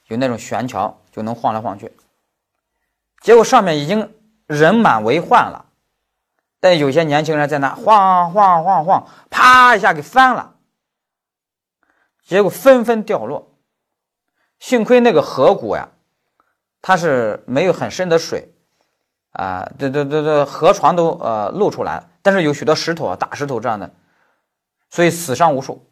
[0.09, 1.91] 有那种悬桥就能晃来晃去。
[3.23, 4.15] 结果上面已经
[4.47, 5.65] 人满为患了，
[6.61, 10.57] 但有些年轻人在那晃晃晃晃，啪一下给翻了，
[12.23, 13.55] 结果纷纷掉落。
[14.59, 15.89] 幸亏那个河谷呀，
[16.83, 18.53] 它是没有很深的水，
[19.33, 23.91] 啊，这这这这河床都呃露出来了，但是有许多石头啊，大石头这样的，
[24.91, 25.83] 所以死伤无数。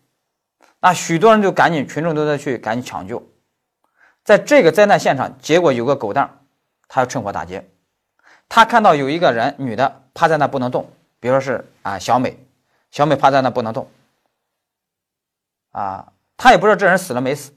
[0.84, 3.26] 那许多人就赶紧，群众都在去赶紧抢救。
[4.22, 6.40] 在这个灾难现场，结果有个狗蛋。
[6.88, 7.70] 他要趁火打劫，
[8.50, 12.38] 他看到有一个人，女的趴在那不能动，比如说是啊小美，
[12.90, 13.90] 小美趴在那不能动，
[15.70, 17.52] 啊，他也不知道这人死了没死，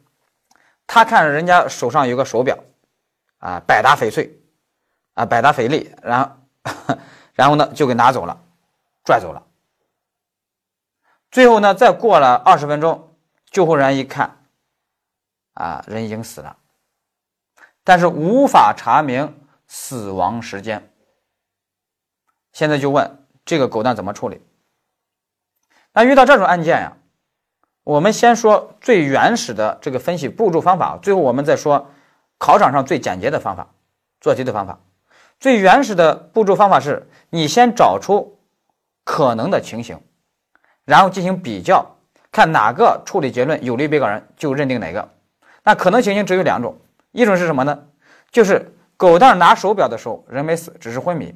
[0.87, 2.57] 他看人家手上有个手表，
[3.39, 4.39] 啊百达翡翠，
[5.15, 6.95] 啊百达翡丽，然后
[7.35, 8.39] 然后呢就给拿走了，
[9.03, 9.43] 拽走了，
[11.29, 13.06] 最后呢再过了二十分钟，
[13.49, 14.37] 救护人员一看，
[15.53, 16.57] 啊人已经死了。
[17.83, 20.91] 但是无法查明死亡时间。
[22.51, 24.41] 现在就问这个狗蛋怎么处理？
[25.93, 26.97] 那遇到这种案件呀，
[27.83, 31.89] 我们先说最原始的这个分析步骤方法，最后我们再说
[32.37, 33.73] 考场上最简洁的方法，
[34.19, 34.79] 做题的方法。
[35.39, 38.39] 最原始的步骤方法是你先找出
[39.03, 40.01] 可能的情形，
[40.83, 41.96] 然后进行比较，
[42.31, 45.09] 看哪个处理结论有利被告人就认定哪个。
[45.63, 46.77] 那可能情形只有两种。
[47.11, 47.85] 一种是什么呢？
[48.31, 51.33] 就是狗蛋拿手表的时候人没死，只是昏迷。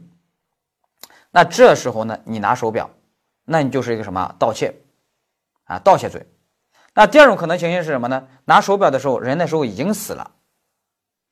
[1.32, 2.90] 那这时候呢，你拿手表，
[3.46, 4.76] 那你就是一个什么盗窃
[5.64, 5.80] 啊？
[5.80, 6.26] 盗窃罪。
[6.94, 8.28] 那第二种可能情形是什么呢？
[8.46, 10.32] 拿手表的时候人那时候已经死了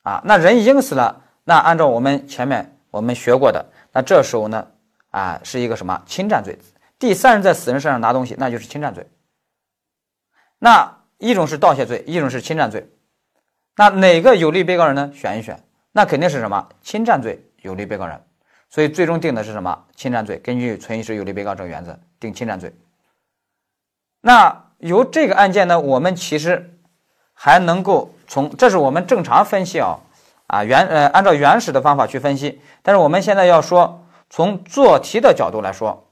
[0.03, 0.21] 啊。
[0.25, 4.65] 那人已经死了，那按照我们前面我们学过的，那这时候呢
[5.11, 6.57] 啊是一个什么侵占罪？
[6.97, 9.05] 第三人在死人身上拿东西，那就是侵占罪。
[10.59, 12.89] 那一种是盗窃罪，一种是侵占罪。
[13.75, 15.11] 那哪个有利被告人呢？
[15.13, 18.21] 选一选，那肯定是什么侵占罪有利被告人，
[18.69, 20.37] 所以最终定的是什么侵占罪？
[20.37, 22.73] 根据存疑时有利被告这个原则定侵占罪。
[24.21, 26.77] 那由这个案件呢，我们其实
[27.33, 29.99] 还能够从，这是我们正常分析啊
[30.47, 36.05] 啊原呃按照原始的方法去分析，但是我们现在要说从做题的角度来说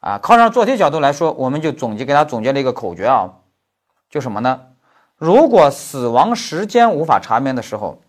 [0.00, 3.30] 啊，考场做题角度来说，我们就总结给他总结了一个口诀啊，
[4.08, 4.72] 就什么呢？
[5.16, 8.00] 如果死亡时间无法查明的时候，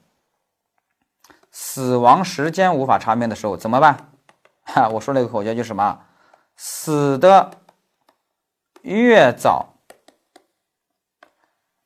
[1.52, 4.12] 死亡时间无法查明的时候怎么办？
[4.64, 6.00] 哈， 我说那个口诀就什么？
[6.56, 7.52] 死的
[8.84, 9.74] 越早，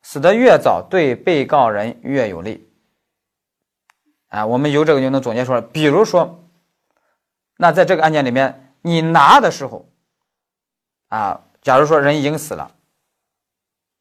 [0.01, 2.70] 死的越早，对被告人越有利。
[4.28, 5.61] 啊，我们由这个就能总结出来。
[5.61, 6.43] 比如说，
[7.57, 9.88] 那在这个案件里面，你拿的时候，
[11.07, 12.76] 啊，假如说人已经死了，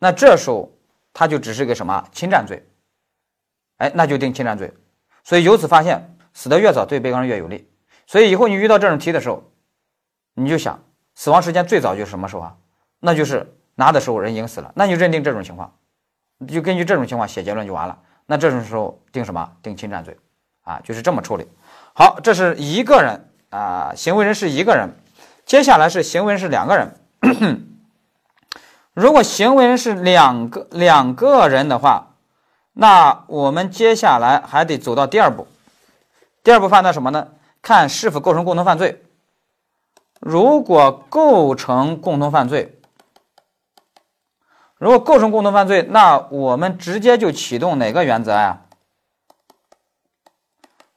[0.03, 0.68] 那这时候。
[1.14, 2.66] 他就只是个什么侵占罪，
[3.76, 4.72] 哎，那就定侵占罪。
[5.22, 7.68] 所以由此发现，死的越早对被告人越有利。
[8.07, 9.44] 所以以后你遇到这种题的时候，
[10.32, 10.82] 你就想
[11.14, 12.57] 死亡时间最早就是什么时候啊？
[12.98, 15.70] 那就是拿的时候人已经死了，那就认定这种情况，
[16.48, 17.98] 就根据这种情况写结论就完了。
[18.24, 19.53] 那这种时候定什么？
[19.62, 20.16] 定侵占罪，
[20.62, 21.46] 啊，就是这么处理。
[21.94, 24.88] 好，这是一个人啊，行为人是一个人。
[25.44, 27.68] 接下来是行为人是两个人。
[28.95, 32.14] 如果行为人是两个两个人的话，
[32.74, 35.47] 那我们接下来还得走到第二步。
[36.43, 37.28] 第二步判断什么呢？
[37.62, 39.03] 看是否构成共同犯罪。
[40.20, 42.78] 如果构成共同犯罪，
[44.76, 48.62] 如果构成共同犯罪，那我们直接就启动哪个原则呀？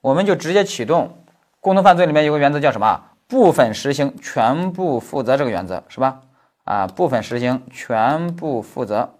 [0.01, 1.23] 我们就直接启动
[1.59, 3.03] 共同犯罪里面有个原则叫什么？
[3.27, 6.21] 部分实行，全部负责这个原则是吧？
[6.65, 9.15] 啊，部分实行，全部负责，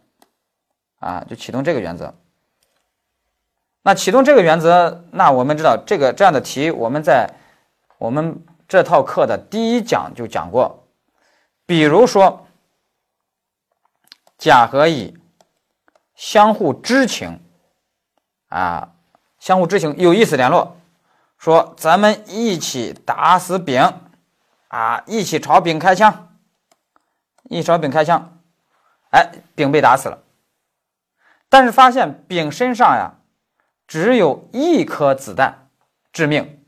[1.00, 2.14] 啊，就启动这个原则。
[3.84, 7.30] 那启动这个原则，那我们知道这个这样的题，我们在
[8.00, 10.88] 我们这套课的第一讲就讲过。
[11.68, 12.48] 比如说，
[14.39, 15.16] 甲和乙
[16.16, 17.39] 相互知情，
[18.50, 18.93] 啊，
[19.39, 20.78] 相互知情，有意思联络。
[21.38, 23.93] 说咱们一起打死丙，
[24.70, 26.35] 啊，一起朝丙开枪，
[27.50, 28.39] 一朝丙开枪，
[29.12, 30.24] 哎，丙被打死了。
[31.48, 33.20] 但是发现丙身上呀，
[33.88, 35.70] 只有一颗子弹
[36.12, 36.64] 致命，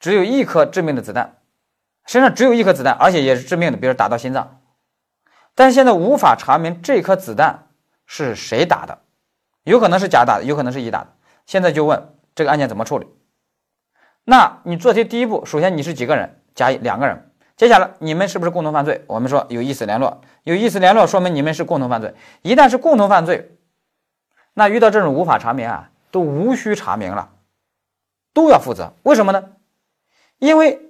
[0.00, 1.38] 只有一颗致命的子弹，
[2.06, 4.60] 身上只有一颗子弹，而且也是致命的，比如打到心脏。
[5.54, 7.68] 但是现在无法查明这颗子弹
[8.06, 9.02] 是谁打的，
[9.64, 11.14] 有可能是甲打的，有可能是乙打的。
[11.46, 13.06] 现在就问这个案件怎么处理？
[14.24, 16.42] 那你做题第一步，首先你是几个人？
[16.54, 17.31] 甲乙两个人。
[17.56, 19.04] 接下来你们是不是共同犯罪？
[19.06, 22.14] 我们说有意思联络，有意思联络说明你们是共同犯罪。
[22.42, 23.56] 一旦是共同犯罪，
[24.54, 27.30] 那遇到这种无法查明啊，都无需查明了，
[28.32, 28.94] 都要负责。
[29.02, 29.44] 为什么呢？
[30.38, 30.80] 因为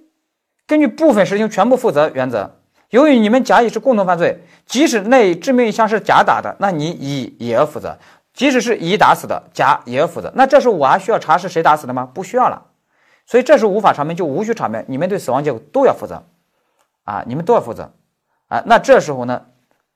[0.67, 2.59] 根据部分实行全部负责原则，
[2.91, 7.99] 由于你们甲乙是共同犯罪，即使那致命一枪是甲打的，那你乙也要负责；
[8.33, 10.33] 即使是乙打死的，甲也要负责。
[10.35, 12.09] 那这时候我还需要查是谁打死的吗？
[12.15, 12.69] 不需要了。
[13.27, 16.23] 所以这时候无法查明，就无需查明，你们对死亡结果都要负责，
[17.05, 17.93] 啊，你们都要负责，
[18.49, 19.43] 啊，那这时候呢，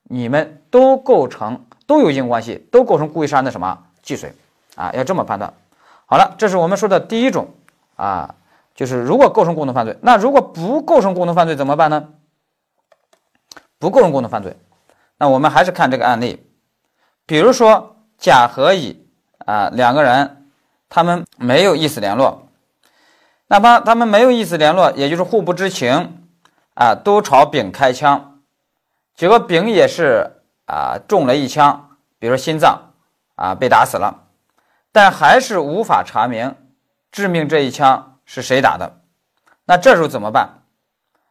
[0.03, 4.33] 你们都构成都有因果关系，都构成故意杀人的什么既遂，
[4.75, 5.53] 啊，要这么判断。
[6.05, 7.49] 好了，这是我们说的第一种，
[7.95, 8.35] 啊，
[8.75, 12.09] 就是如果构成共同犯罪，那如果不构成共同犯罪怎么办呢？
[13.79, 14.57] 不构成共同犯罪，
[15.17, 16.45] 那我们还是看这个案例，
[17.25, 19.07] 比如说甲和乙
[19.45, 20.47] 啊两个人，
[20.89, 22.47] 他们没有意思联络。
[23.49, 26.26] 哪怕他们没有意思联络，也就是互不知情，
[26.77, 28.39] 啊，都朝丙开枪，
[29.15, 32.93] 结果丙也是啊中了一枪，比如说心脏
[33.35, 34.25] 啊被打死了，
[34.91, 36.53] 但还是无法查明
[37.11, 39.01] 致命这一枪是谁打的。
[39.65, 40.61] 那这时候怎么办？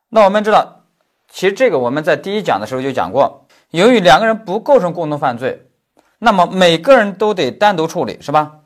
[0.09, 0.83] 那我们知道，
[1.29, 5.71] 其实这个我们在第一讲的时候就讲过，由于两个人不构成共同犯罪，
[6.19, 8.63] 那么每个人都得单独处理，是吧？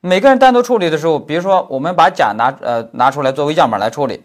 [0.00, 4.24] 每个人单独处理的时候，比如说我们把甲拿呃拿出来作为样本来处理，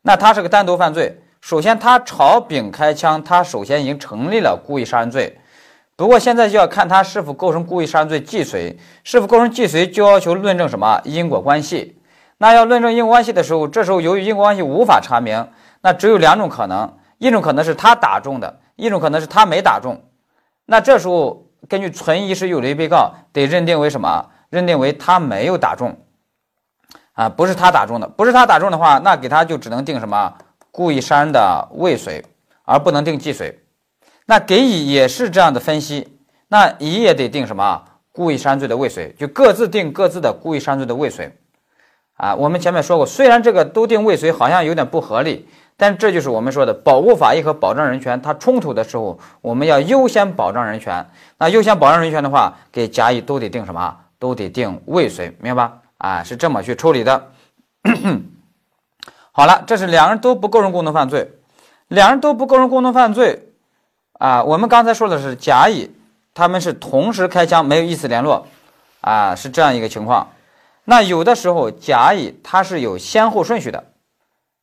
[0.00, 1.20] 那他是个单独犯罪。
[1.44, 5.38] 首先他朝丙开枪，他首先已经成立了故意杀人罪。
[5.94, 12.00] 不过现在就要看他是否构成故意杀人罪既遂，是否构成既遂就要求论证什么因果关系。
[12.38, 15.46] 那要论证因果关系的时候，这时候由于因果关系无法查明，
[15.82, 20.00] 那只有两种可能：一种可能是他打中的，一种可能是他没打中。
[20.64, 24.30] 那这时候根据存疑是有利被告，得认定为什么？
[24.48, 25.94] 认定为他没有打中，
[27.12, 30.32] 啊，不是他打中的，不是他打中的话，那给他就只能定什么
[30.76, 32.24] 故意杀人的未遂，
[32.64, 33.60] 而不能定既遂。
[34.26, 36.18] 那给乙也是这样的分析，
[36.48, 41.30] 那乙也得定什么故意杀人罪的未遂，就各自定各自的故意杀人罪的未遂。
[42.14, 51.06] 啊，我们前面说过，虽然这个都定未遂好像有点不合理，但这就是我们说的保护法益和保障人权它冲突的时候，我们要优先保障人权。
[51.38, 53.96] 那优先保障人权的话，给甲乙都得定什么？
[54.18, 55.78] 都得定未遂，明白吧？
[55.98, 57.30] 啊，是这么去处理的。
[59.36, 61.28] 好了，这是两人都不构成共同犯罪，
[61.88, 63.48] 两人都不构成共同犯罪
[64.12, 64.44] 啊。
[64.44, 65.90] 我们刚才说的是甲乙，
[66.34, 68.46] 他们是同时开枪，没有意思联络
[69.00, 70.28] 啊，是这样一个情况。
[70.84, 73.82] 那有的时候甲乙它是有先后顺序的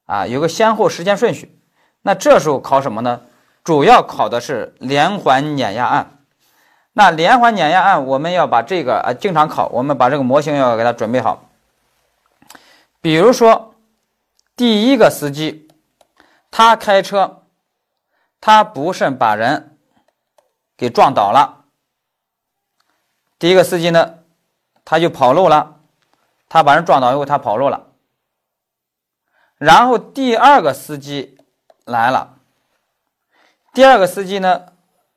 [0.06, 1.54] 啊，有个先后时间顺序。
[2.04, 3.20] 那这时候考什么呢？
[3.66, 6.20] 主要考的是连环碾压案。
[6.94, 11.44] 那连环碾压案，我们要把这个啊经常考，我们把这个模型要给它准备好。
[13.02, 13.71] 比如说，
[14.62, 15.68] 第一个司机，
[16.52, 17.48] 他开车，
[18.40, 19.80] 他不慎把人
[20.78, 21.66] 给撞倒了。
[23.40, 24.20] 第一个司机呢，
[24.86, 25.80] 他就跑路了，
[26.48, 27.88] 他把人撞倒以后，他跑路了。
[29.58, 31.40] 然后第二个司机
[31.86, 32.38] 来了，
[33.74, 34.74] 第二个司机呢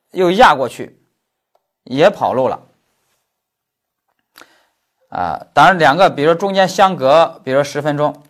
[0.09, 1.05] 又压过去，
[1.83, 2.63] 也跑路了。
[5.09, 8.23] 啊，当然两个，比如说中间相隔，比如说十分钟，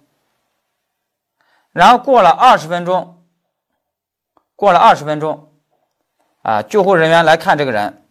[1.75, 3.21] 然后过了二十分钟，
[4.55, 5.51] 过了二十分钟，
[6.41, 8.01] 啊，救护人员来看这个人，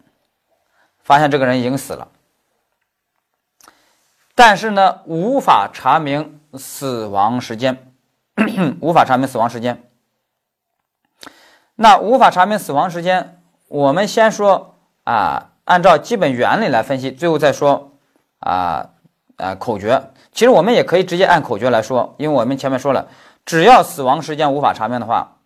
[1.01, 2.09] 发现这个人已经死了，
[4.35, 7.91] 但是呢，无法查明死亡时间，
[8.81, 9.81] 无法查明死亡时间。
[11.73, 17.93] 那无法查明死亡时间，我们先说啊，按照基本原理来分析，最后再说。
[18.39, 18.91] 啊
[19.37, 19.55] 啊！
[19.55, 23.07] 口诀，其实我们也可以直接按口诀来说，因为我们前面说了，
[23.45, 25.37] 只要死亡时间无法查明的话，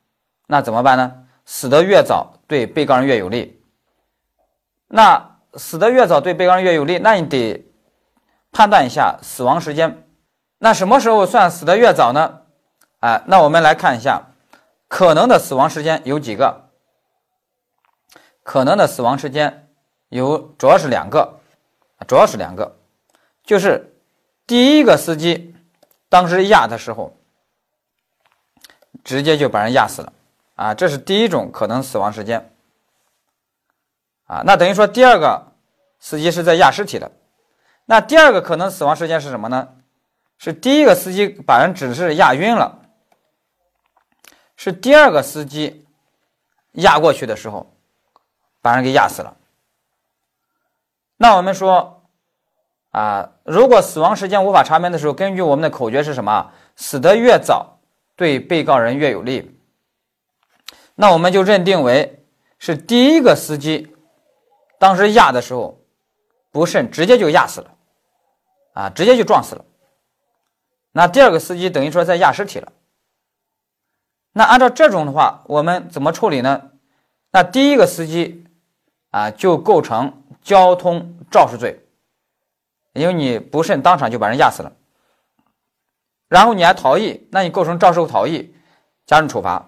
[0.47, 1.25] 那怎么办呢？
[1.45, 3.61] 死得越早，对被告人越有利。
[4.87, 7.65] 那死得越早，对被告人越有利，那你得
[8.51, 10.07] 判断一下死亡时间。
[10.59, 12.41] 那什么时候算死得越早呢？
[12.99, 14.27] 哎，那我们来看一下，
[14.87, 16.69] 可能的死亡时间有几个？
[18.43, 19.69] 可能的死亡时间
[20.09, 21.39] 有，主要是两个，
[22.07, 22.77] 主要是两个。
[23.43, 23.95] 就是
[24.45, 25.55] 第一个司机
[26.09, 27.15] 当时压的时候，
[29.03, 30.13] 直接就把人压死了
[30.55, 30.73] 啊！
[30.73, 32.53] 这是第一种可能死亡时间
[34.25, 34.43] 啊。
[34.45, 35.53] 那等于说第二个
[35.99, 37.11] 司机是在压尸体的。
[37.85, 39.69] 那第二个可能死亡时间是什么呢？
[40.37, 42.79] 是第一个司机把人只是压晕了，
[44.55, 45.85] 是第二个司机
[46.73, 47.73] 压过去的时候
[48.61, 49.35] 把人给压死了。
[51.17, 51.95] 那我们说。
[52.91, 56.51] 啊，如果死亡时间无法查明的时候，根据我们的口诀是什么？
[56.75, 57.77] 死得越早，
[58.19, 59.57] 对被告人越有利。
[60.93, 62.25] 那我们就认定为
[62.57, 63.95] 是第一个司机
[64.77, 65.81] 当时压的时候
[66.51, 67.71] 不慎，直接就压死了，
[68.73, 69.63] 啊，直接就撞死了。
[70.91, 72.73] 那第二个司机等于说在压尸体了。
[74.33, 76.71] 那按照这种的话，我们怎么处理呢？
[77.31, 78.45] 那第一个司机
[79.11, 81.85] 啊，就构成交通肇事罪。
[82.91, 84.73] 因为你不慎当场就把人压死了，
[86.29, 88.55] 然后你还逃逸，那你构成肇事逃逸，
[89.05, 89.65] 加重处罚。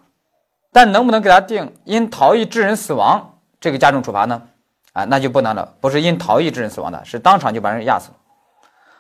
[0.72, 4.43] 但能不能给他定因逃逸致人死亡这个加重处罚呢？
[4.93, 8.16] 啊，那就不能了，不是因逃逸致人死亡的，是当场就把人压死了。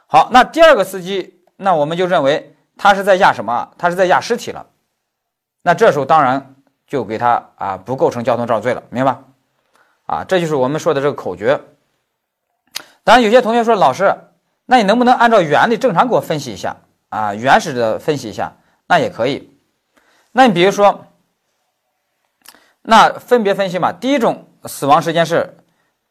[0.07, 3.71] 好，那第二个司机，那我们就认为他是在压什么？
[3.77, 4.65] 他是在压尸体了。
[5.61, 6.55] 那这时候当然
[6.87, 9.17] 就给他啊不构成交通肇事罪了，明白？
[10.07, 11.61] 啊，这就是我们说的这个口诀。
[13.03, 14.13] 当然，有些同学说：“老师，
[14.65, 16.75] 那你能不能按照原理正常给我分析一下
[17.11, 17.35] 啊？
[17.35, 18.57] 原始的分析一下，
[18.87, 19.55] 那也可以。
[20.31, 21.05] 那你比如说，
[22.81, 23.91] 那分别分析嘛。
[23.91, 25.57] 第一种死亡时间是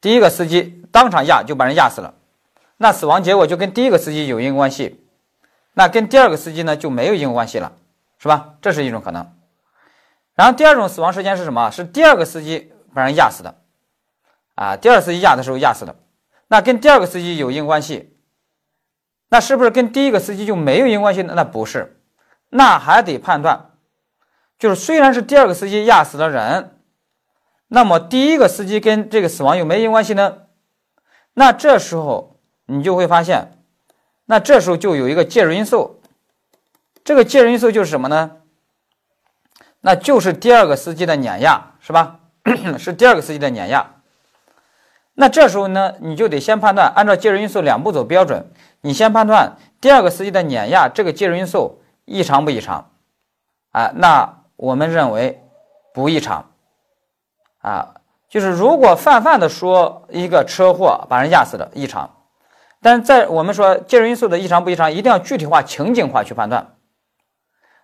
[0.01, 2.15] 第一个司机当场压就把人压死了，
[2.77, 5.05] 那死亡结果就跟第一个司机有因果关系，
[5.75, 7.73] 那跟第二个司机呢就没有因果关系了，
[8.19, 8.55] 是吧？
[8.63, 9.35] 这是一种可能。
[10.35, 11.71] 然后第二种死亡时间是什么？
[11.71, 13.57] 是第二个司机把人压死的，
[14.55, 15.97] 啊，第二司机压的时候压死的。”
[16.49, 18.17] 那跟第二个司机有因果关系，
[19.31, 21.33] 那是不是跟第一个司机就没有因果关系呢？
[21.35, 21.97] 那不是，
[22.51, 23.71] 那还得判断，
[24.59, 26.77] 就是虽然是第二个司机压死了人，
[27.69, 30.39] 那么第一个司机跟这个死亡有没有因果关系呢？
[31.35, 33.53] 那这时候你就会发现，
[34.27, 36.03] 那这时候就有一个介入因素，
[37.05, 38.33] 这个介入因素就是什么呢？
[39.83, 42.19] 那就是第二个司机的碾压，是吧？
[42.79, 43.95] 是第二个司机的碾压。
[45.15, 48.51] 那这时候呢，你就得先判断，按照介入因素两步走标准，
[48.83, 52.91] 你先判断第二个司机的碾压这个介入因素异常不异常？
[53.73, 55.43] 啊，那我们认为
[55.93, 56.51] 不异常。
[57.59, 57.95] 啊，
[58.29, 62.09] 就是如果泛泛的说一个车祸把人压死了异常，
[62.81, 66.77] 但在我们说介入因素的异常不异常，一定要具体化、情景化去判断。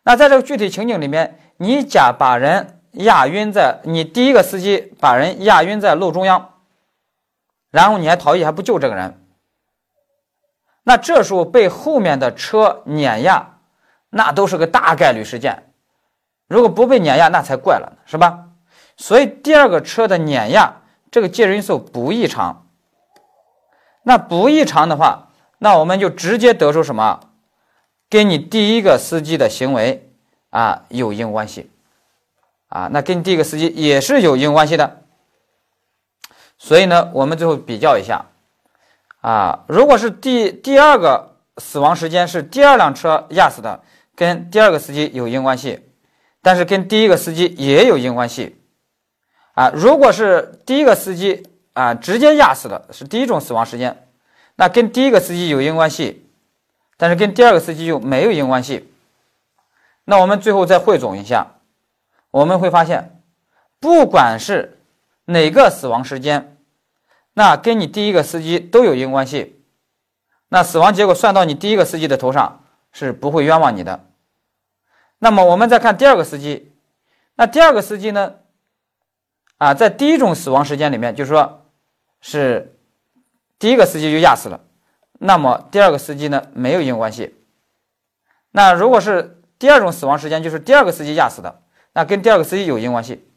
[0.02, 6.54] 那在这个具体情景里面，你甲把人压晕在，你第一个司机把人压晕在路中央。
[7.70, 9.25] 然后你还逃逸，还不救这个人，
[10.88, 13.58] 那这时候被后面的车碾压，
[14.10, 15.64] 那都是个大概率事件。
[16.46, 18.50] 如果不被碾压，那才怪了呢，是吧？
[18.96, 22.68] 所以第二个车的碾压，这个介入因素不异常。
[24.04, 27.18] 那不异常的话，那我们就直接得出什么？
[28.08, 30.08] 跟你第一个司机的行为
[30.50, 31.68] 啊有因关系
[32.68, 35.02] 啊，那跟第一个司机也是有因关系的。
[36.56, 38.26] 所以呢，我们最后比较一下，
[39.26, 43.82] 啊，如果是第第二个死亡时间是第二辆车压死的，
[44.14, 45.80] 跟第二个司机有因关系，
[46.42, 48.54] 但是跟第一个司机也有因关系，
[49.54, 54.06] 啊，如果是第一个司机啊直接压死的，是第一种死亡时间，
[54.54, 56.30] 那跟第一个司机有因关系，
[56.96, 58.88] 但是跟第二个司机就没有因关系，
[60.04, 61.48] 那我们最后再汇总一下，
[62.30, 63.20] 我们会发现，
[63.80, 64.78] 不管是
[65.24, 66.55] 哪个死亡时间，
[67.38, 69.60] 那跟你第一个司机都有因果关系，
[70.48, 74.06] 那死亡结果算到你第一个司机的头上是不会冤枉你的。
[75.18, 76.72] 那么我们再看第二个司机，
[77.34, 78.36] 那第二个司机呢？
[79.58, 81.66] 啊，在第一种死亡时间里面，就是说，
[82.22, 82.74] 是
[83.58, 84.62] 第一个司机就压死了，
[85.18, 87.34] 那么第二个司机呢没有因果关系。
[88.50, 91.60] 那如果是第二种死亡时间，就是第二个司机压死的，
[91.92, 93.28] 那跟第二个司机有因果关系。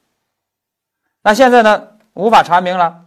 [1.21, 3.05] 那现在呢无法查明了，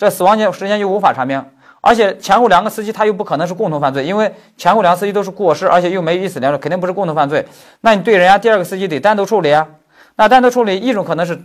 [0.00, 1.44] 这死亡间时间就无法查明，
[1.82, 7.46] 而且前后两个司机他又不可能是共同犯罪，因为前后两个司机都是过失，而且又没有以死两种，肯定不是共同犯罪。
[7.82, 9.68] 那你对人家第二个司机得单独处理啊。
[10.16, 11.38] 那单独处理一种可能是。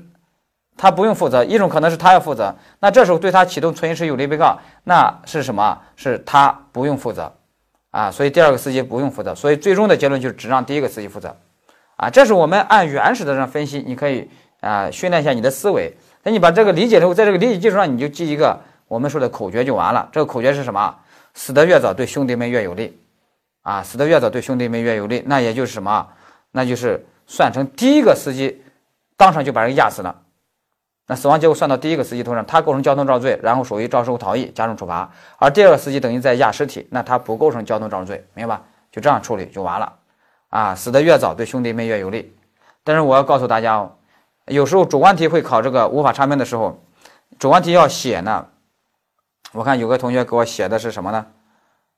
[0.78, 5.80] 他不用负责，一种可能是他要负责，那这时候对他启动存疑时有利被告，那是什么？
[5.96, 7.32] 是他不用负责，
[7.92, 11.34] 啊，所以第二个司机不用负责，所以最终的结论就是只让第一个司机负责，
[11.96, 14.30] 啊，这是我们按原始的这样分析，你可以
[14.60, 15.96] 啊训练一下你的思维，
[16.26, 20.10] 那你把这个理解之后，在这个理解基础上，你就记一个我们说的口诀就完了。
[20.12, 20.96] 这个口诀是什么？
[21.36, 23.00] 死得越早，对兄弟们越有利，
[23.62, 26.08] 啊，死得越早，对兄弟们越有利，那也就是什么？
[26.52, 28.64] 那就是算成第一个司机
[29.16, 30.24] 当场就把人压死了。
[31.08, 35.08] 那死亡结果算到第一个司机头上，他构成交通肇事罪，然后属于肇事后逃逸，加重处罚；
[35.38, 38.64] 而第二个司机等于在压尸体，那他不构成交通肇事罪，明白吧？
[38.92, 39.94] 就这样处理就完了。
[40.50, 42.34] 啊，死得越早，对兄弟们越有利。
[42.84, 43.92] 但是我要告诉大家哦，
[44.48, 46.84] 有时候主观题会考这个无法查明的时候，
[47.40, 48.46] 主观题要写呢。
[49.52, 51.26] 我看有个同学给我写的是什么呢？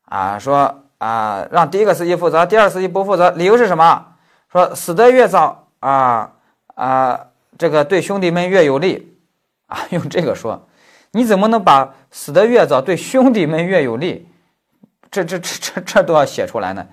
[0.06, 4.06] 啊，说啊，让第一个司机负责，第二个司机不负责，理由是什么？
[4.52, 6.32] 说死得越早啊
[6.76, 7.20] 啊。
[7.58, 9.18] 这个对兄弟们越有利，
[9.66, 10.68] 啊， 用这个说，
[11.12, 14.30] 你怎么能把死得越早对兄弟们越有利，
[15.10, 16.86] 这这这这这都要写出来呢？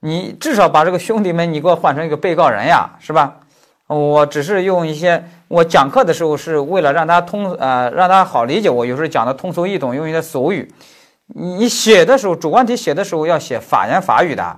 [0.00, 3.40] 你至少把这个兄弟们你给我换成一个被告人呀，是吧？
[3.96, 10.72] 我只是用一些我讲课的时候是为了让他通呃让他好理解，我有时候讲的通俗易懂，用一些俗语。
[11.26, 14.56] 你写的时候主观题写的时候要写法言法语的，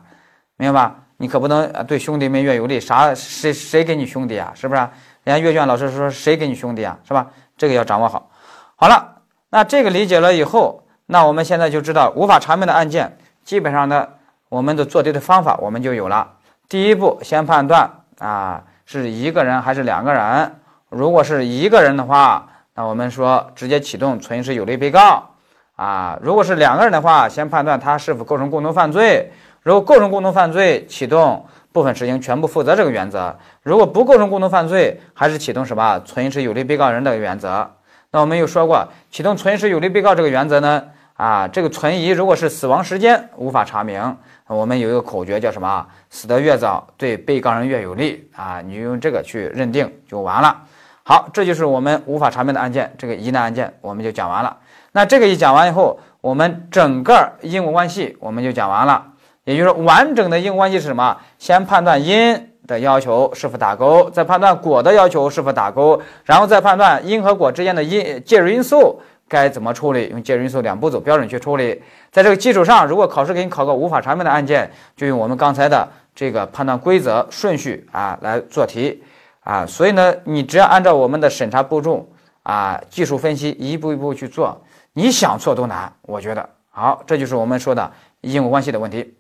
[0.56, 0.96] 明白吧？
[1.16, 4.52] 你可不能对兄弟们越有利，啥谁谁给你兄弟啊？
[4.54, 4.80] 是不是？
[5.24, 6.98] 人家阅卷老师说：“谁给你兄弟啊？
[7.06, 7.28] 是吧？
[7.56, 8.28] 这个要掌握好。
[8.74, 9.18] 好了，
[9.50, 14.08] 那这个理解了以后，那我们现在就知道无法查明的案件，基本上呢，
[14.48, 16.28] 我们的做题的方法我们就有了。
[16.68, 18.64] 第一步，先判断啊
[19.00, 20.54] 是一个人还是两个人。
[20.90, 25.30] 如果是一个人的话，那我们说直接启动存疑时有利被告
[25.76, 26.18] 啊。
[26.20, 29.32] 如果是两个人的话，先判断他是否构成共同犯罪。
[29.62, 37.70] 如果构成共同犯罪，启动。”部分实行全部负责这个原则，如果不构成共同犯罪，还是启动什么存疑时有利被告人的原则。
[38.10, 40.84] 那我们又说过，启动存疑时有利被告这个原则呢？
[41.22, 44.16] 啊，这个存疑如果是死亡时间无法查明，
[44.48, 45.86] 我们有一个口诀叫什么？
[46.10, 48.60] 死得越早，对被告人越有利啊！
[48.60, 50.62] 你就用这个去认定就完了。
[51.04, 54.56] 好，这就是我们无法查明的案件，这个疑难案件我们就讲完了。
[54.90, 59.06] 那这个一讲完以后，我们整个因果关系我们就讲完了。
[59.44, 61.16] 也就是说，完整的因果关系是什么？
[61.38, 69.00] 先判断因的要求是否打勾，再判断果的要求是否打勾，然后再判断因和果之间的因介入因素
[69.32, 71.82] 该怎么处理，用介入因素两步走标准去处理。
[72.10, 79.02] 在这个基础上，如果考试给你考个无法查明的案件，就用我们刚才的这个判断规则顺序啊来做题
[79.40, 79.64] 啊。
[79.64, 82.06] 所以呢，你只要按照我们的审查步骤
[82.42, 84.62] 啊，技术分析一步一步去做，
[84.92, 85.90] 你想错都难。
[86.02, 89.14] 我觉得好，这就是我们说的因果关系的问题。